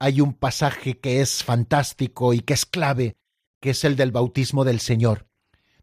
[0.00, 3.14] hay un pasaje que es fantástico y que es clave,
[3.60, 5.28] que es el del bautismo del Señor.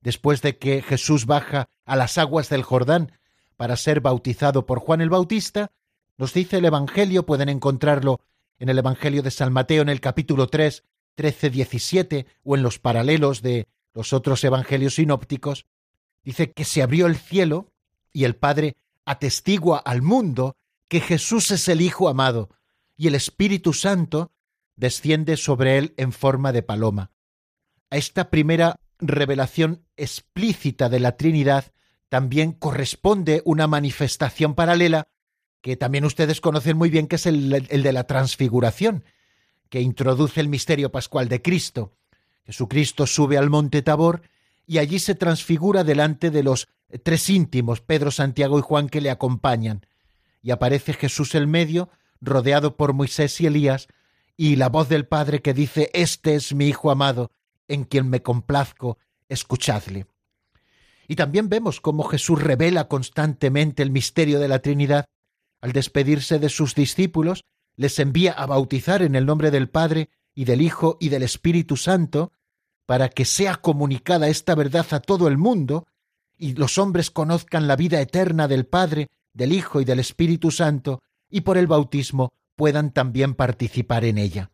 [0.01, 3.13] Después de que Jesús baja a las aguas del Jordán
[3.55, 5.71] para ser bautizado por Juan el Bautista,
[6.17, 8.19] nos dice el Evangelio, pueden encontrarlo
[8.59, 10.83] en el Evangelio de San Mateo en el capítulo 3,
[11.15, 15.67] 13, 17 o en los paralelos de los otros Evangelios sinópticos,
[16.21, 17.71] dice que se abrió el cielo
[18.11, 20.57] y el Padre atestigua al mundo
[20.91, 22.49] que Jesús es el Hijo amado,
[22.97, 24.33] y el Espíritu Santo
[24.75, 27.11] desciende sobre él en forma de paloma.
[27.89, 31.71] A esta primera revelación explícita de la Trinidad
[32.09, 35.07] también corresponde una manifestación paralela
[35.61, 39.05] que también ustedes conocen muy bien, que es el, el, de la transfiguración,
[39.69, 41.93] que introduce el misterio pascual de Cristo.
[42.43, 44.23] Jesucristo sube al monte Tabor
[44.67, 46.67] y allí se transfigura delante de los
[47.03, 49.85] tres íntimos, Pedro, Santiago y Juan, que le acompañan
[50.41, 53.87] y aparece Jesús en medio, rodeado por Moisés y Elías,
[54.37, 57.31] y la voz del Padre que dice, Este es mi Hijo amado,
[57.67, 58.97] en quien me complazco,
[59.29, 60.07] escuchadle.
[61.07, 65.05] Y también vemos cómo Jesús revela constantemente el misterio de la Trinidad.
[65.59, 67.43] Al despedirse de sus discípulos,
[67.75, 71.77] les envía a bautizar en el nombre del Padre y del Hijo y del Espíritu
[71.77, 72.31] Santo,
[72.85, 75.87] para que sea comunicada esta verdad a todo el mundo,
[76.37, 81.01] y los hombres conozcan la vida eterna del Padre del Hijo y del Espíritu Santo,
[81.29, 84.51] y por el bautismo puedan también participar en ella.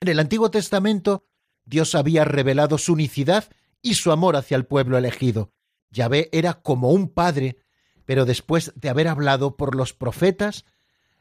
[0.00, 1.24] En el Antiguo Testamento,
[1.64, 3.44] Dios había revelado su unicidad
[3.82, 5.52] y su amor hacia el pueblo elegido.
[5.90, 7.58] Yahvé era como un padre,
[8.04, 10.64] pero después de haber hablado por los profetas,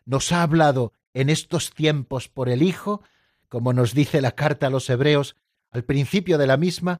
[0.06, 3.02] nos ha hablado en estos tiempos por el Hijo,
[3.48, 5.36] como nos dice la carta a los Hebreos
[5.72, 7.00] al principio de la misma,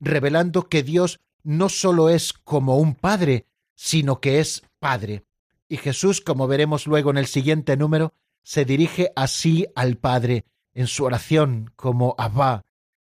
[0.00, 5.24] revelando que Dios no sólo es como un padre, sino que es Padre.
[5.68, 10.86] Y Jesús, como veremos luego en el siguiente número, se dirige así al Padre en
[10.86, 12.64] su oración como Abba,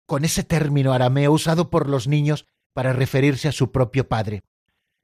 [0.05, 4.41] con ese término arameo usado por los niños para referirse a su propio Padre.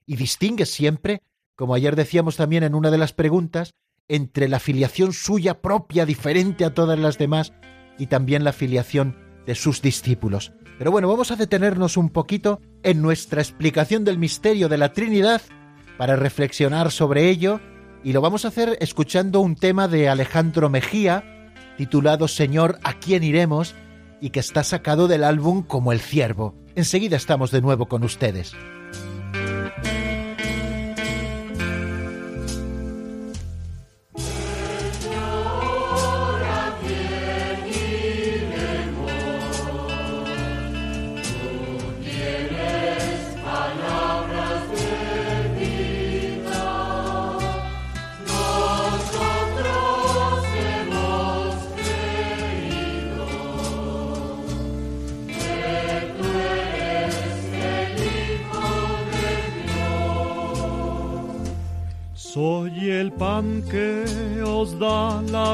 [0.05, 1.21] Y distingue siempre,
[1.55, 3.73] como ayer decíamos también en una de las preguntas,
[4.07, 7.53] entre la filiación suya propia diferente a todas las demás
[7.97, 10.53] y también la filiación de sus discípulos.
[10.77, 15.41] Pero bueno, vamos a detenernos un poquito en nuestra explicación del misterio de la Trinidad
[15.97, 17.59] para reflexionar sobre ello
[18.03, 23.23] y lo vamos a hacer escuchando un tema de Alejandro Mejía titulado Señor, ¿a quién
[23.23, 23.75] iremos?
[24.21, 26.55] y que está sacado del álbum como el ciervo.
[26.75, 28.53] Enseguida estamos de nuevo con ustedes.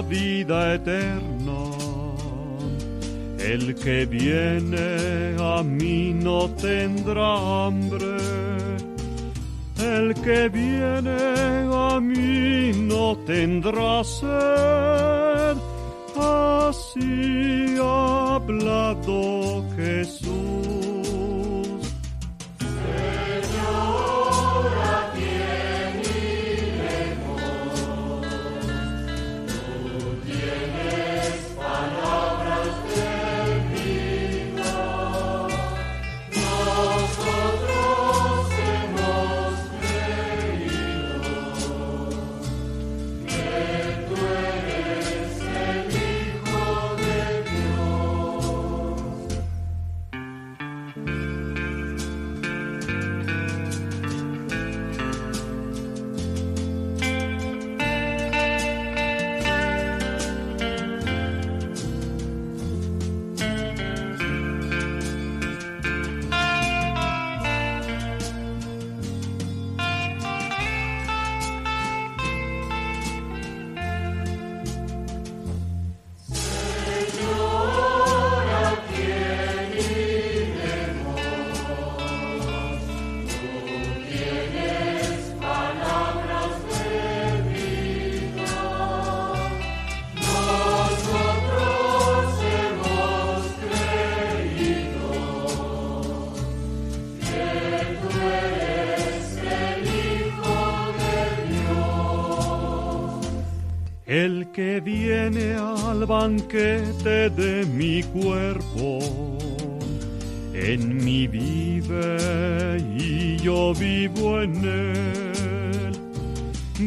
[0.07, 1.61] Vida eterna.
[3.39, 8.17] El que viene a mí no tendrá hambre.
[9.77, 15.57] El que viene a mí no tendrá sed.
[16.15, 21.02] Así ha hablado Jesús.
[104.53, 108.99] Que viene al banquete de mi cuerpo.
[110.53, 115.93] En mí vive y yo vivo en él.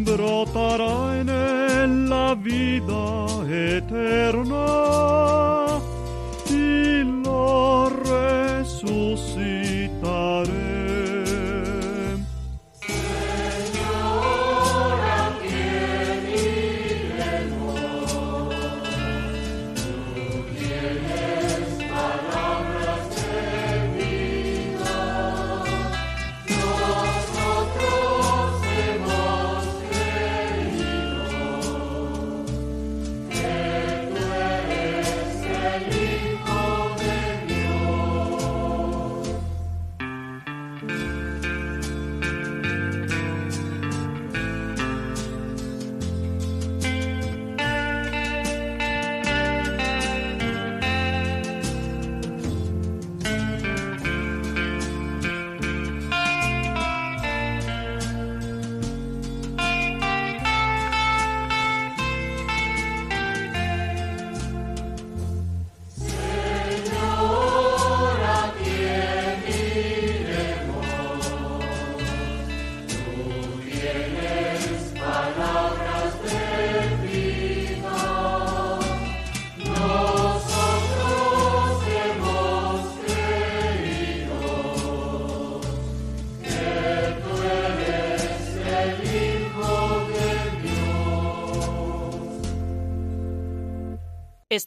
[0.05, 5.66] Brotará en él la vida eterna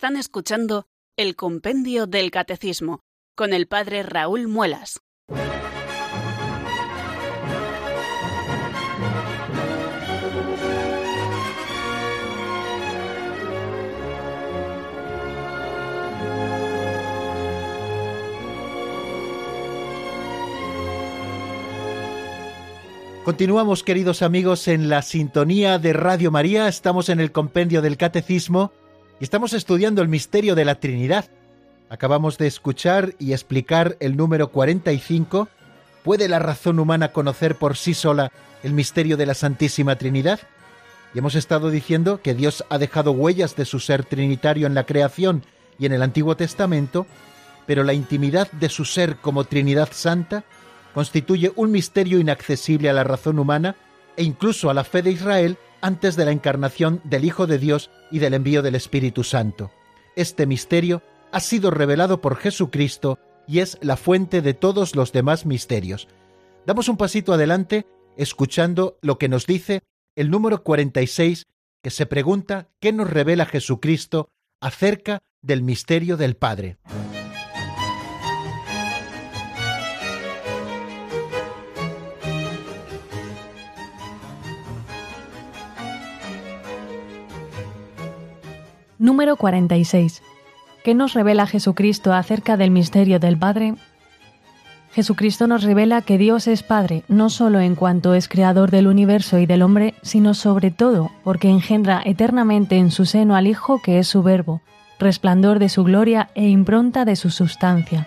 [0.01, 0.87] Están escuchando
[1.17, 3.01] el Compendio del Catecismo
[3.35, 5.01] con el Padre Raúl Muelas.
[23.25, 26.69] Continuamos, queridos amigos, en la sintonía de Radio María.
[26.69, 28.71] Estamos en el Compendio del Catecismo
[29.20, 31.26] y estamos estudiando el misterio de la Trinidad.
[31.89, 35.49] Acabamos de escuchar y explicar el número 45.
[36.03, 38.32] ¿Puede la razón humana conocer por sí sola
[38.63, 40.39] el misterio de la Santísima Trinidad?
[41.13, 44.86] Y hemos estado diciendo que Dios ha dejado huellas de su ser trinitario en la
[44.86, 45.43] creación
[45.78, 47.05] y en el Antiguo Testamento,
[47.65, 50.43] pero la intimidad de su ser como Trinidad Santa
[50.93, 53.76] constituye un misterio inaccesible a la razón humana
[54.15, 57.89] e incluso a la fe de Israel antes de la encarnación del Hijo de Dios
[58.11, 59.71] y del envío del Espíritu Santo.
[60.15, 61.01] Este misterio
[61.32, 66.07] ha sido revelado por Jesucristo y es la fuente de todos los demás misterios.
[66.65, 67.86] Damos un pasito adelante
[68.17, 69.82] escuchando lo que nos dice
[70.15, 71.47] el número 46
[71.82, 76.77] que se pregunta qué nos revela Jesucristo acerca del misterio del Padre.
[88.99, 90.21] Número 46.
[90.83, 93.75] ¿Qué nos revela Jesucristo acerca del misterio del Padre?
[94.91, 99.39] Jesucristo nos revela que Dios es Padre, no solo en cuanto es creador del universo
[99.39, 103.99] y del hombre, sino sobre todo porque engendra eternamente en su seno al Hijo que
[103.99, 104.61] es su verbo,
[104.99, 108.05] resplandor de su gloria e impronta de su sustancia.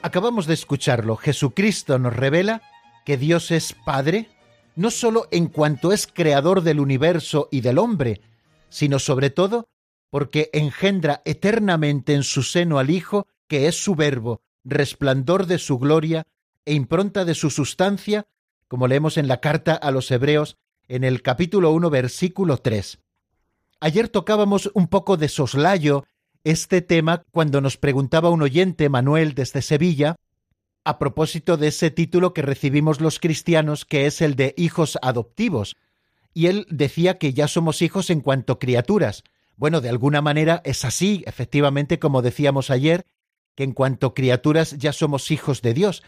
[0.00, 1.16] Acabamos de escucharlo.
[1.16, 2.62] Jesucristo nos revela
[3.04, 4.28] que Dios es Padre,
[4.76, 8.20] no sólo en cuanto es creador del universo y del hombre,
[8.68, 9.68] sino sobre todo
[10.10, 15.78] porque engendra eternamente en su seno al Hijo, que es su verbo, resplandor de su
[15.78, 16.24] gloria
[16.64, 18.26] e impronta de su sustancia,
[18.68, 20.56] como leemos en la carta a los Hebreos
[20.88, 22.98] en el capítulo 1, versículo 3.
[23.80, 26.04] Ayer tocábamos un poco de soslayo
[26.44, 30.16] este tema cuando nos preguntaba un oyente, Manuel, desde Sevilla,
[30.84, 35.76] a propósito de ese título que recibimos los cristianos, que es el de hijos adoptivos.
[36.34, 39.24] Y él decía que ya somos hijos en cuanto criaturas.
[39.56, 43.06] Bueno, de alguna manera es así, efectivamente, como decíamos ayer,
[43.54, 46.02] que en cuanto criaturas ya somos hijos de Dios.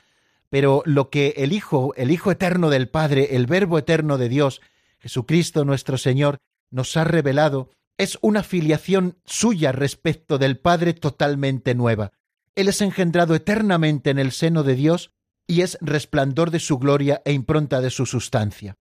[0.50, 4.60] Pero lo que el Hijo, el Hijo eterno del Padre, el Verbo eterno de Dios,
[4.98, 6.38] Jesucristo nuestro Señor,
[6.70, 12.12] nos ha revelado, es una filiación suya respecto del Padre totalmente nueva.
[12.56, 15.12] Él es engendrado eternamente en el seno de Dios
[15.46, 18.76] y es resplandor de su gloria e impronta de su sustancia.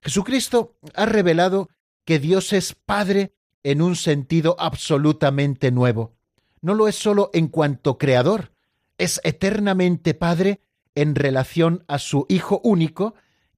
[0.00, 1.68] Jesucristo ha revelado
[2.04, 6.14] que Dios es Padre en un sentido absolutamente nuevo.
[6.60, 8.52] No lo es sólo en cuanto creador,
[8.98, 10.60] es eternamente Padre
[10.94, 13.14] en relación a su Hijo único,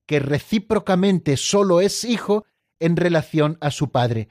[0.06, 2.46] que recíprocamente solo es Hijo
[2.80, 4.28] en relación a su Padre.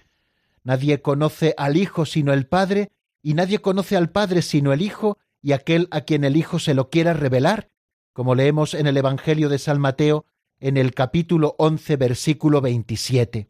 [0.64, 2.91] Nadie conoce al Hijo sino el Padre,
[3.24, 6.76] y nadie conoce al Padre sino el Hijo y aquel a quien el Hijo se
[6.76, 7.71] lo quiera revelar,
[8.13, 10.26] como leemos en el Evangelio de San Mateo
[10.59, 13.47] en el capítulo 11, versículo 27.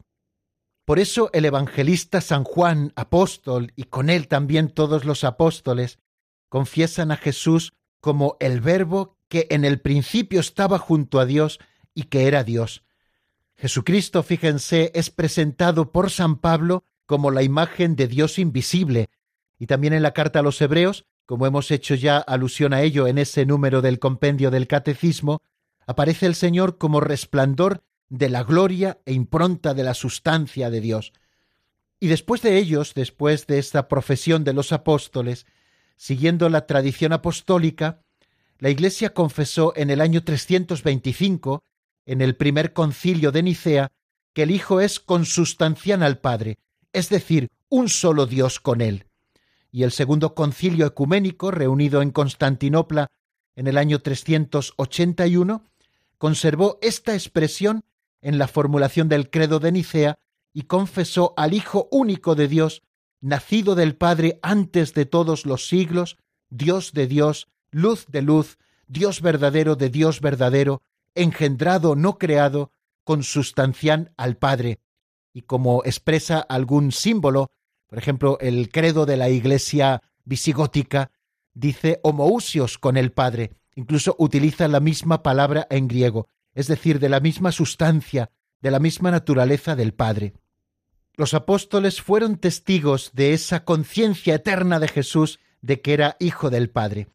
[0.84, 5.98] Por eso el evangelista San Juan, apóstol, y con él también todos los apóstoles,
[6.48, 11.58] confiesan a Jesús como el Verbo que en el principio estaba junto a Dios
[11.94, 12.84] y que era Dios.
[13.56, 19.08] Jesucristo, fíjense, es presentado por San Pablo como la imagen de Dios invisible,
[19.58, 23.06] y también en la carta a los Hebreos, como hemos hecho ya alusión a ello
[23.06, 25.40] en ese número del compendio del Catecismo,
[25.86, 31.12] aparece el Señor como resplandor de la gloria e impronta de la sustancia de Dios.
[32.00, 35.46] Y después de ellos, después de esta profesión de los apóstoles,
[35.96, 38.02] siguiendo la tradición apostólica,
[38.58, 41.62] la Iglesia confesó en el año 325,
[42.06, 43.92] en el primer concilio de Nicea,
[44.32, 46.58] que el Hijo es consustancial al Padre,
[46.92, 49.06] es decir, un solo Dios con él.
[49.74, 53.08] Y el segundo concilio ecuménico, reunido en Constantinopla
[53.56, 55.64] en el año 381,
[56.16, 57.82] conservó esta expresión
[58.22, 60.14] en la formulación del credo de Nicea
[60.52, 62.82] y confesó al Hijo único de Dios,
[63.20, 66.18] nacido del Padre antes de todos los siglos,
[66.50, 70.82] Dios de Dios, luz de luz, Dios verdadero de Dios verdadero,
[71.16, 72.70] engendrado, no creado,
[73.02, 74.78] consustancial al Padre.
[75.32, 77.50] Y como expresa algún símbolo,
[77.94, 81.12] por ejemplo, el credo de la Iglesia visigótica,
[81.52, 87.08] dice homoousios con el Padre, incluso utiliza la misma palabra en griego, es decir, de
[87.08, 90.34] la misma sustancia, de la misma naturaleza del Padre.
[91.14, 96.70] Los apóstoles fueron testigos de esa conciencia eterna de Jesús de que era Hijo del
[96.70, 97.06] Padre.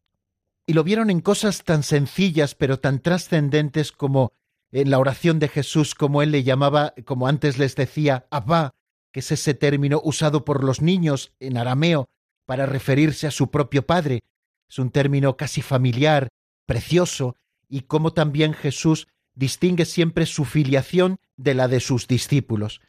[0.64, 4.32] Y lo vieron en cosas tan sencillas pero tan trascendentes como
[4.72, 8.72] en la oración de Jesús, como él le llamaba, como antes les decía, Abba,
[9.12, 12.08] que es ese término usado por los niños en arameo
[12.46, 14.20] para referirse a su propio Padre.
[14.68, 16.28] Es un término casi familiar,
[16.66, 17.36] precioso,
[17.68, 22.80] y como también Jesús distingue siempre su filiación de la de sus discípulos.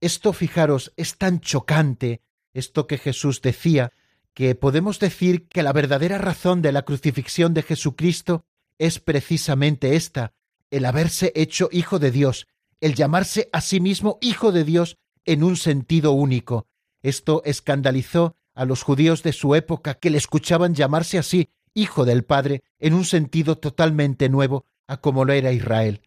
[0.00, 2.20] Esto, fijaros, es tan chocante,
[2.52, 3.92] esto que Jesús decía,
[4.34, 8.44] que podemos decir que la verdadera razón de la crucifixión de Jesucristo
[8.78, 10.32] es precisamente esta,
[10.70, 12.46] el haberse hecho hijo de Dios,
[12.80, 14.96] el llamarse a sí mismo hijo de Dios
[15.28, 16.66] en un sentido único.
[17.02, 22.24] Esto escandalizó a los judíos de su época que le escuchaban llamarse así, hijo del
[22.24, 26.00] Padre, en un sentido totalmente nuevo a como lo era Israel.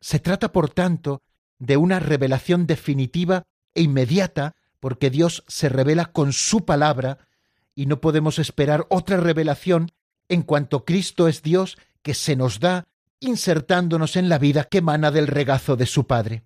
[0.00, 1.22] Se trata, por tanto,
[1.58, 3.44] de una revelación definitiva
[3.74, 7.26] e inmediata, porque Dios se revela con su palabra,
[7.74, 9.92] y no podemos esperar otra revelación
[10.28, 12.86] en cuanto Cristo es Dios que se nos da
[13.18, 16.44] insertándonos en la vida que emana del regazo de su Padre.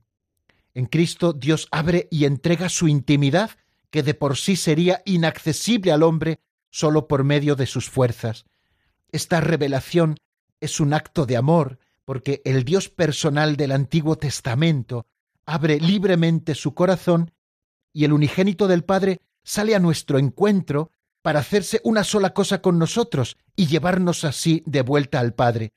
[0.77, 3.51] En Cristo Dios abre y entrega su intimidad
[3.89, 8.45] que de por sí sería inaccesible al hombre solo por medio de sus fuerzas.
[9.11, 10.19] Esta revelación
[10.61, 15.07] es un acto de amor, porque el Dios personal del Antiguo Testamento
[15.47, 17.33] abre libremente su corazón
[17.95, 20.91] y el unigénito del Padre sale a nuestro encuentro
[21.23, 25.73] para hacerse una sola cosa con nosotros y llevarnos así de vuelta al Padre.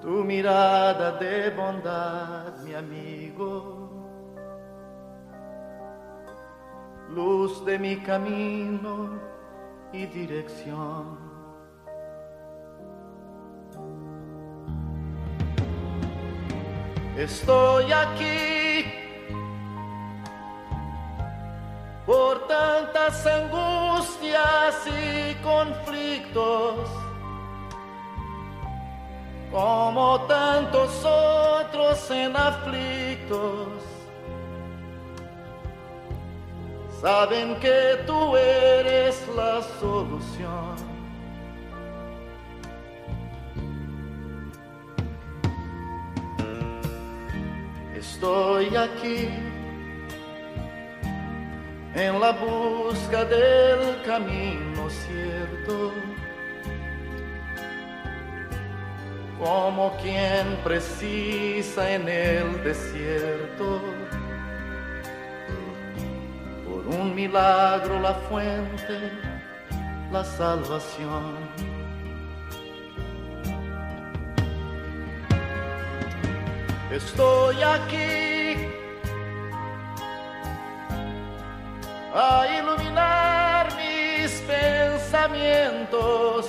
[0.00, 3.87] Tu mirada de bondad, mi amigo.
[7.14, 9.18] Luz de mi camino
[9.92, 11.18] y dirección.
[17.16, 18.84] Estoy aquí
[22.06, 26.88] por tantas angustias y conflictos,
[29.50, 33.77] como tantos otros en aflictos.
[37.00, 40.74] Saben que tú eres la solución.
[47.94, 49.28] Estoy aquí
[51.94, 55.92] en la busca del camino cierto,
[59.38, 63.80] como quien precisa en el desierto,
[67.18, 69.10] milagro la fuente,
[70.12, 71.34] la salvación.
[76.92, 78.68] Estoy aquí
[82.14, 86.46] a iluminar mis pensamientos.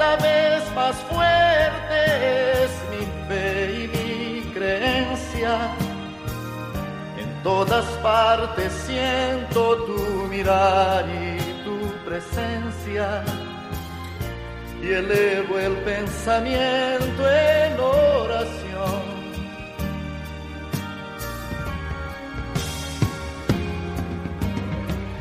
[0.00, 5.58] Cada vez más fuerte es mi fe y mi creencia.
[7.18, 13.22] En todas partes siento tu mirar y tu presencia.
[14.82, 19.02] Y elevo el pensamiento en oración.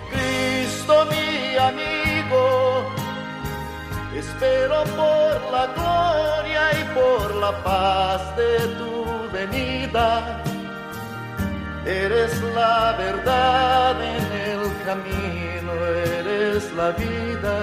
[0.10, 2.69] Cristo mi amigo,
[4.20, 8.94] espero por la gloria y por la paz de tu
[9.32, 10.44] venida.
[11.86, 15.72] Eres la verdad en el camino,
[16.18, 17.56] eres la vida.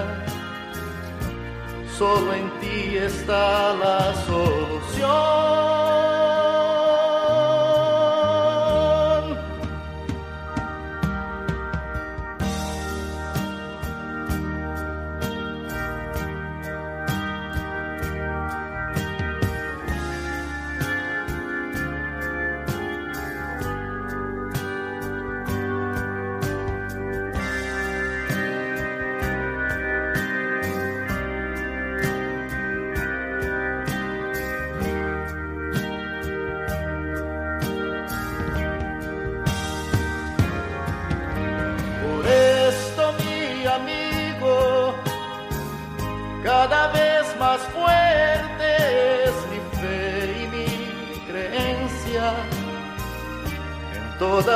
[1.98, 6.15] Solo en ti está la solución.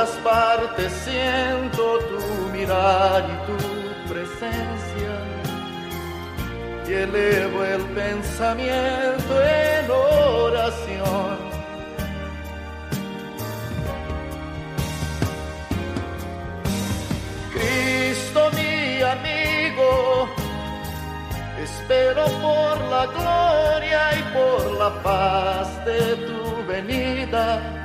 [0.01, 5.13] Todas partes siento tu mirar y tu presencia.
[6.87, 11.37] Y elevo el pensamiento en oración.
[17.53, 20.29] Cristo mi amigo,
[21.61, 27.80] espero por la gloria y por la paz de tu venida.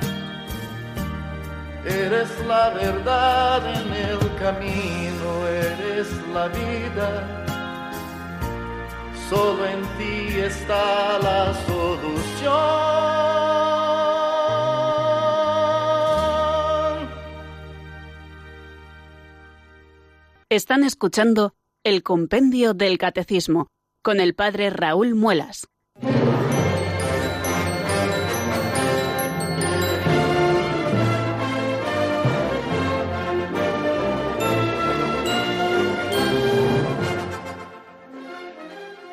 [1.87, 7.43] Eres la verdad en el camino, eres la vida.
[9.29, 12.87] Solo en ti está la solución.
[20.49, 21.53] Están escuchando
[21.85, 23.67] el Compendio del Catecismo
[24.01, 25.67] con el Padre Raúl Muelas.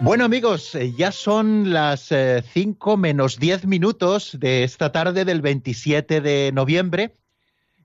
[0.01, 5.41] Bueno amigos, eh, ya son las 5 eh, menos 10 minutos de esta tarde del
[5.41, 7.17] 27 de noviembre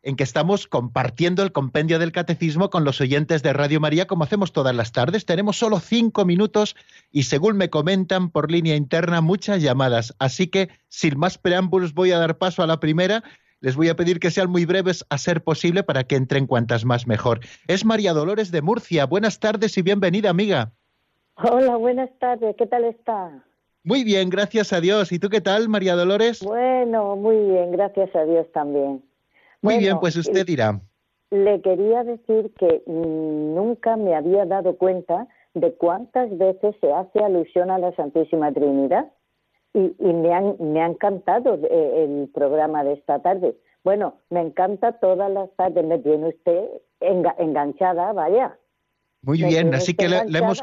[0.01, 4.23] en que estamos compartiendo el compendio del catecismo con los oyentes de Radio María como
[4.23, 5.25] hacemos todas las tardes.
[5.25, 6.75] Tenemos solo cinco minutos
[7.11, 10.15] y según me comentan por línea interna muchas llamadas.
[10.17, 13.23] Así que sin más preámbulos voy a dar paso a la primera.
[13.61, 16.85] Les voy a pedir que sean muy breves a ser posible para que entren cuantas
[16.85, 17.41] más mejor.
[17.67, 19.05] Es María Dolores de Murcia.
[19.05, 20.73] Buenas tardes y bienvenida, amiga.
[21.41, 23.31] Hola, buenas tardes, ¿qué tal está?
[23.83, 25.11] Muy bien, gracias a Dios.
[25.13, 26.43] ¿Y tú qué tal, María Dolores?
[26.43, 29.01] Bueno, muy bien, gracias a Dios también.
[29.61, 30.81] Muy bien, pues usted dirá.
[31.31, 37.71] Le quería decir que nunca me había dado cuenta de cuántas veces se hace alusión
[37.71, 39.09] a la Santísima Trinidad
[39.73, 43.55] y, me, han, me ha encantado eh, el programa de esta tarde.
[43.85, 46.65] Bueno, me encanta todas las tardes, me tiene usted
[46.99, 48.57] enganchada, vaya.
[49.21, 50.61] Muy bien, así que le, hemos,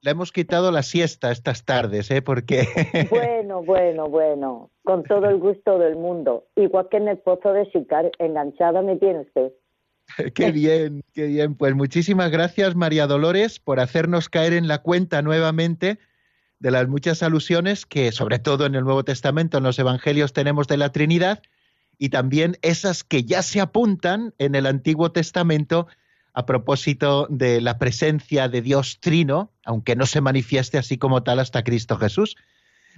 [0.00, 2.22] le hemos quitado la siesta estas tardes, ¿eh?
[2.22, 2.66] Porque...
[3.10, 6.46] Bueno, bueno, bueno, con todo el gusto del mundo.
[6.56, 9.52] Igual que en el pozo de Sicar, enganchada me tiene usted.
[10.34, 11.54] qué bien, qué bien.
[11.54, 15.98] Pues muchísimas gracias, María Dolores, por hacernos caer en la cuenta nuevamente
[16.60, 20.66] de las muchas alusiones que, sobre todo en el Nuevo Testamento, en los Evangelios tenemos
[20.66, 21.42] de la Trinidad,
[21.98, 25.88] y también esas que ya se apuntan en el Antiguo Testamento
[26.32, 31.40] a propósito de la presencia de Dios Trino, aunque no se manifieste así como tal
[31.40, 32.36] hasta Cristo Jesús.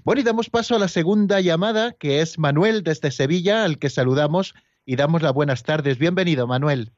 [0.04, 3.90] Bueno, y damos paso a la segunda llamada, que es Manuel desde Sevilla, al que
[3.90, 4.54] saludamos
[4.86, 5.98] y damos las buenas tardes.
[5.98, 6.92] Bienvenido, Manuel.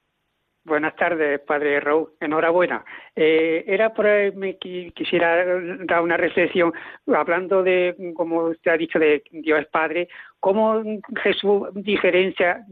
[0.65, 2.11] Buenas tardes, padre Raúl.
[2.21, 2.85] Enhorabuena.
[3.17, 4.07] Eh, era por
[4.37, 5.45] me quisiera
[5.87, 6.73] dar una reflexión
[7.13, 10.09] hablando de, como usted ha dicho, de Dios es Padre.
[10.39, 10.83] ¿Cómo
[11.21, 12.65] Jesús diferencia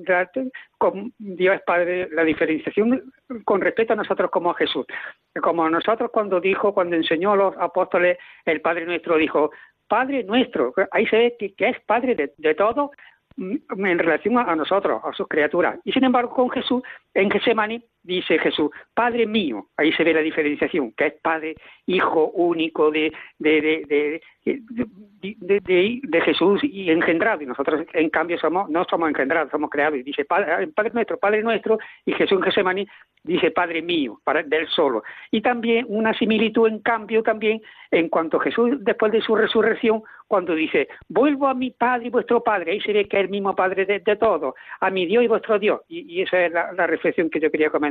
[0.79, 3.13] con Dios es Padre la diferenciación
[3.45, 4.87] con respecto a nosotros como Jesús?
[5.43, 9.51] Como nosotros cuando dijo, cuando enseñó a los apóstoles, el Padre nuestro dijo,
[9.89, 12.93] Padre nuestro, ahí se ve que, es Padre de, todo
[13.41, 15.79] en relación a, nosotros, a sus criaturas.
[15.85, 16.83] Y sin embargo, con Jesús,
[17.15, 21.55] en Getsemani, dice Jesús, Padre mío, ahí se ve la diferenciación, que es Padre,
[21.87, 24.21] Hijo único de, de, de,
[25.21, 27.43] de, Jesús y engendrado.
[27.43, 29.99] Y nosotros, en cambio, somos no somos engendrados, somos creados.
[29.99, 32.87] Y dice Padre, Padre nuestro, Padre nuestro, y Jesús en Getsemani
[33.25, 35.03] dice Padre mío, para, del solo.
[35.31, 40.55] Y también una similitud, en cambio, también en cuanto Jesús, después de su resurrección, cuando
[40.55, 43.57] dice, vuelvo a mi Padre y vuestro Padre, ahí se ve que es el mismo
[43.57, 45.81] Padre de, de todos, a mi Dios y vuestro Dios.
[45.89, 47.90] Y, esa es la, reflexión que yo quería comentar.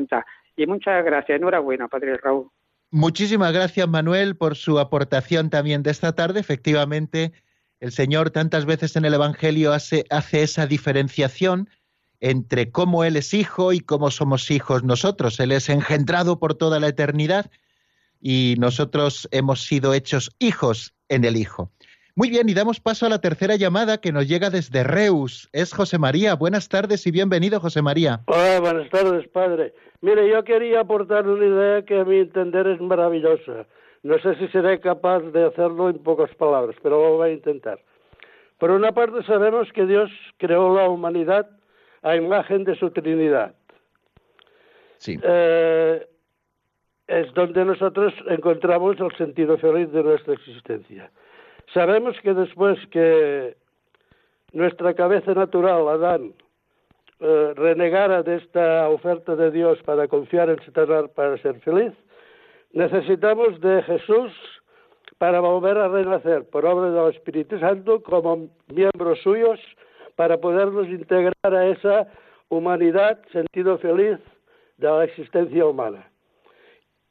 [0.55, 2.49] Y muchas gracias, enhorabuena, Padre Raúl.
[2.91, 6.39] Muchísimas gracias, Manuel, por su aportación también de esta tarde.
[6.39, 7.33] Efectivamente,
[7.79, 11.69] el Señor tantas veces en el Evangelio hace, hace esa diferenciación
[12.19, 15.39] entre cómo Él es hijo y cómo somos hijos nosotros.
[15.39, 17.49] Él es engendrado por toda la eternidad
[18.19, 21.71] y nosotros hemos sido hechos hijos en el Hijo.
[22.19, 25.47] Muy bien, y damos paso a la tercera llamada que nos llega desde Reus.
[25.53, 26.35] Es José María.
[26.35, 28.19] Buenas tardes y bienvenido, José María.
[28.25, 29.73] Hola, buenas tardes, padre.
[30.01, 33.65] Mire, yo quería aportar una idea que a mi entender es maravillosa.
[34.03, 37.79] No sé si seré capaz de hacerlo en pocas palabras, pero lo voy a intentar.
[38.57, 41.49] Por una parte sabemos que Dios creó la humanidad
[42.01, 43.55] a imagen de su Trinidad.
[44.97, 45.17] Sí.
[45.23, 46.05] Eh,
[47.07, 51.09] es donde nosotros encontramos el sentido feliz de nuestra existencia.
[51.73, 53.55] Sabemos que después que
[54.53, 56.33] nuestra cabeza natural, Adán,
[57.19, 61.93] eh, renegara de esta oferta de Dios para confiar en Satanás para ser feliz,
[62.71, 64.31] necesitamos de Jesús
[65.17, 69.59] para volver a renacer por obra del Espíritu Santo como miembros suyos
[70.15, 72.07] para podernos integrar a esa
[72.49, 74.17] humanidad, sentido feliz
[74.77, 76.09] de la existencia humana.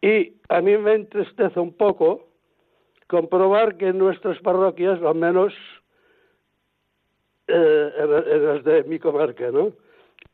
[0.01, 2.28] Y a mí me entristece un poco
[3.09, 5.53] comprobar que en nuestras parroquias, al menos
[7.49, 9.73] eh, en, las de mi comarca, ¿no?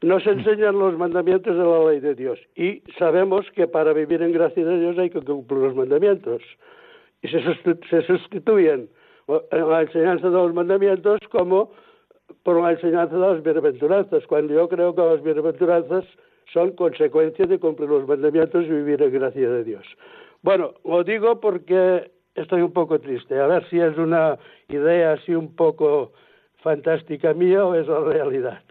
[0.02, 4.32] Nos enseñan los mandamientos de la ley de Dios y sabemos que para vivir en
[4.32, 6.42] gracia de Dios hay que cumplir los mandamientos
[7.22, 7.40] y se,
[7.88, 8.90] se sustituyen
[9.50, 11.72] en la enseñanza de los mandamientos como
[12.42, 16.04] por la enseñanza de las bienaventuranzas, cuando yo creo que las bienaventuranzas
[16.52, 19.84] son consecuencia de cumplir los mandamientos y vivir en gracia de Dios.
[20.42, 23.38] Bueno, lo digo porque estoy un poco triste.
[23.38, 26.12] A ver si es una idea así un poco
[26.62, 28.62] fantástica mía o es la realidad.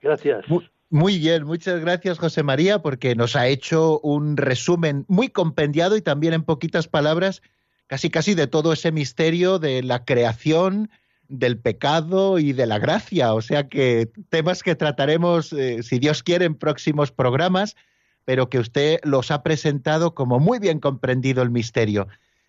[0.00, 0.44] Gracias.
[0.90, 6.02] Muy, bien, muchas gracias José María porque nos ha hecho un resumen muy compendiado y
[6.02, 7.42] también en poquitas palabras
[7.86, 10.90] casi casi de todo ese misterio de la creación,
[11.28, 13.34] del pecado y de la gracia.
[13.34, 17.76] O sea que temas que trataremos, eh, si Dios quiere, en próximos programas,
[18.24, 22.08] pero que usted los ha presentado como muy bien comprendido el misterio.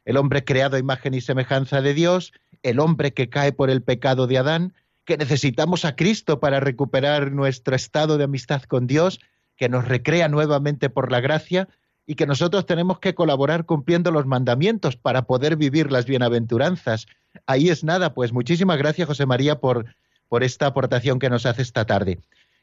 [0.10, 2.34] El hombre creado a imagen y semejanza de Dios,
[2.64, 4.74] el hombre que cae por el pecado de Adán,
[5.06, 9.20] que necesitamos a Cristo para recuperar nuestro estado de amistad con Dios,
[9.56, 11.70] que nos recrea nuevamente por la gracia
[12.08, 17.06] y que nosotros tenemos que colaborar cumpliendo los mandamientos para poder vivir las bienaventuranzas.
[17.46, 19.86] Ahí es nada, pues muchísimas gracias José María por,
[20.28, 22.18] por esta aportación que nos hace esta tarde.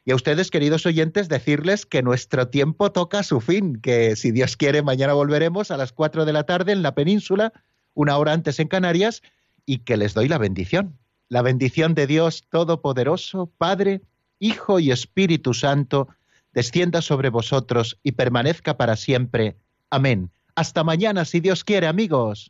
[0.07, 4.55] Y a ustedes, queridos oyentes, decirles que nuestro tiempo toca su fin, que si Dios
[4.55, 7.51] quiere, mañana volveremos a las cuatro de la tarde en la península,
[7.93, 9.21] una hora antes en Canarias,
[9.65, 10.97] y que les doy la bendición.
[11.27, 13.99] La bendición de Dios Todopoderoso, Padre,
[14.39, 16.07] Hijo y Espíritu Santo,
[16.53, 19.57] descienda sobre vosotros y permanezca para siempre.
[19.89, 20.31] Amén.
[20.55, 22.49] Hasta mañana, si Dios quiere, amigos.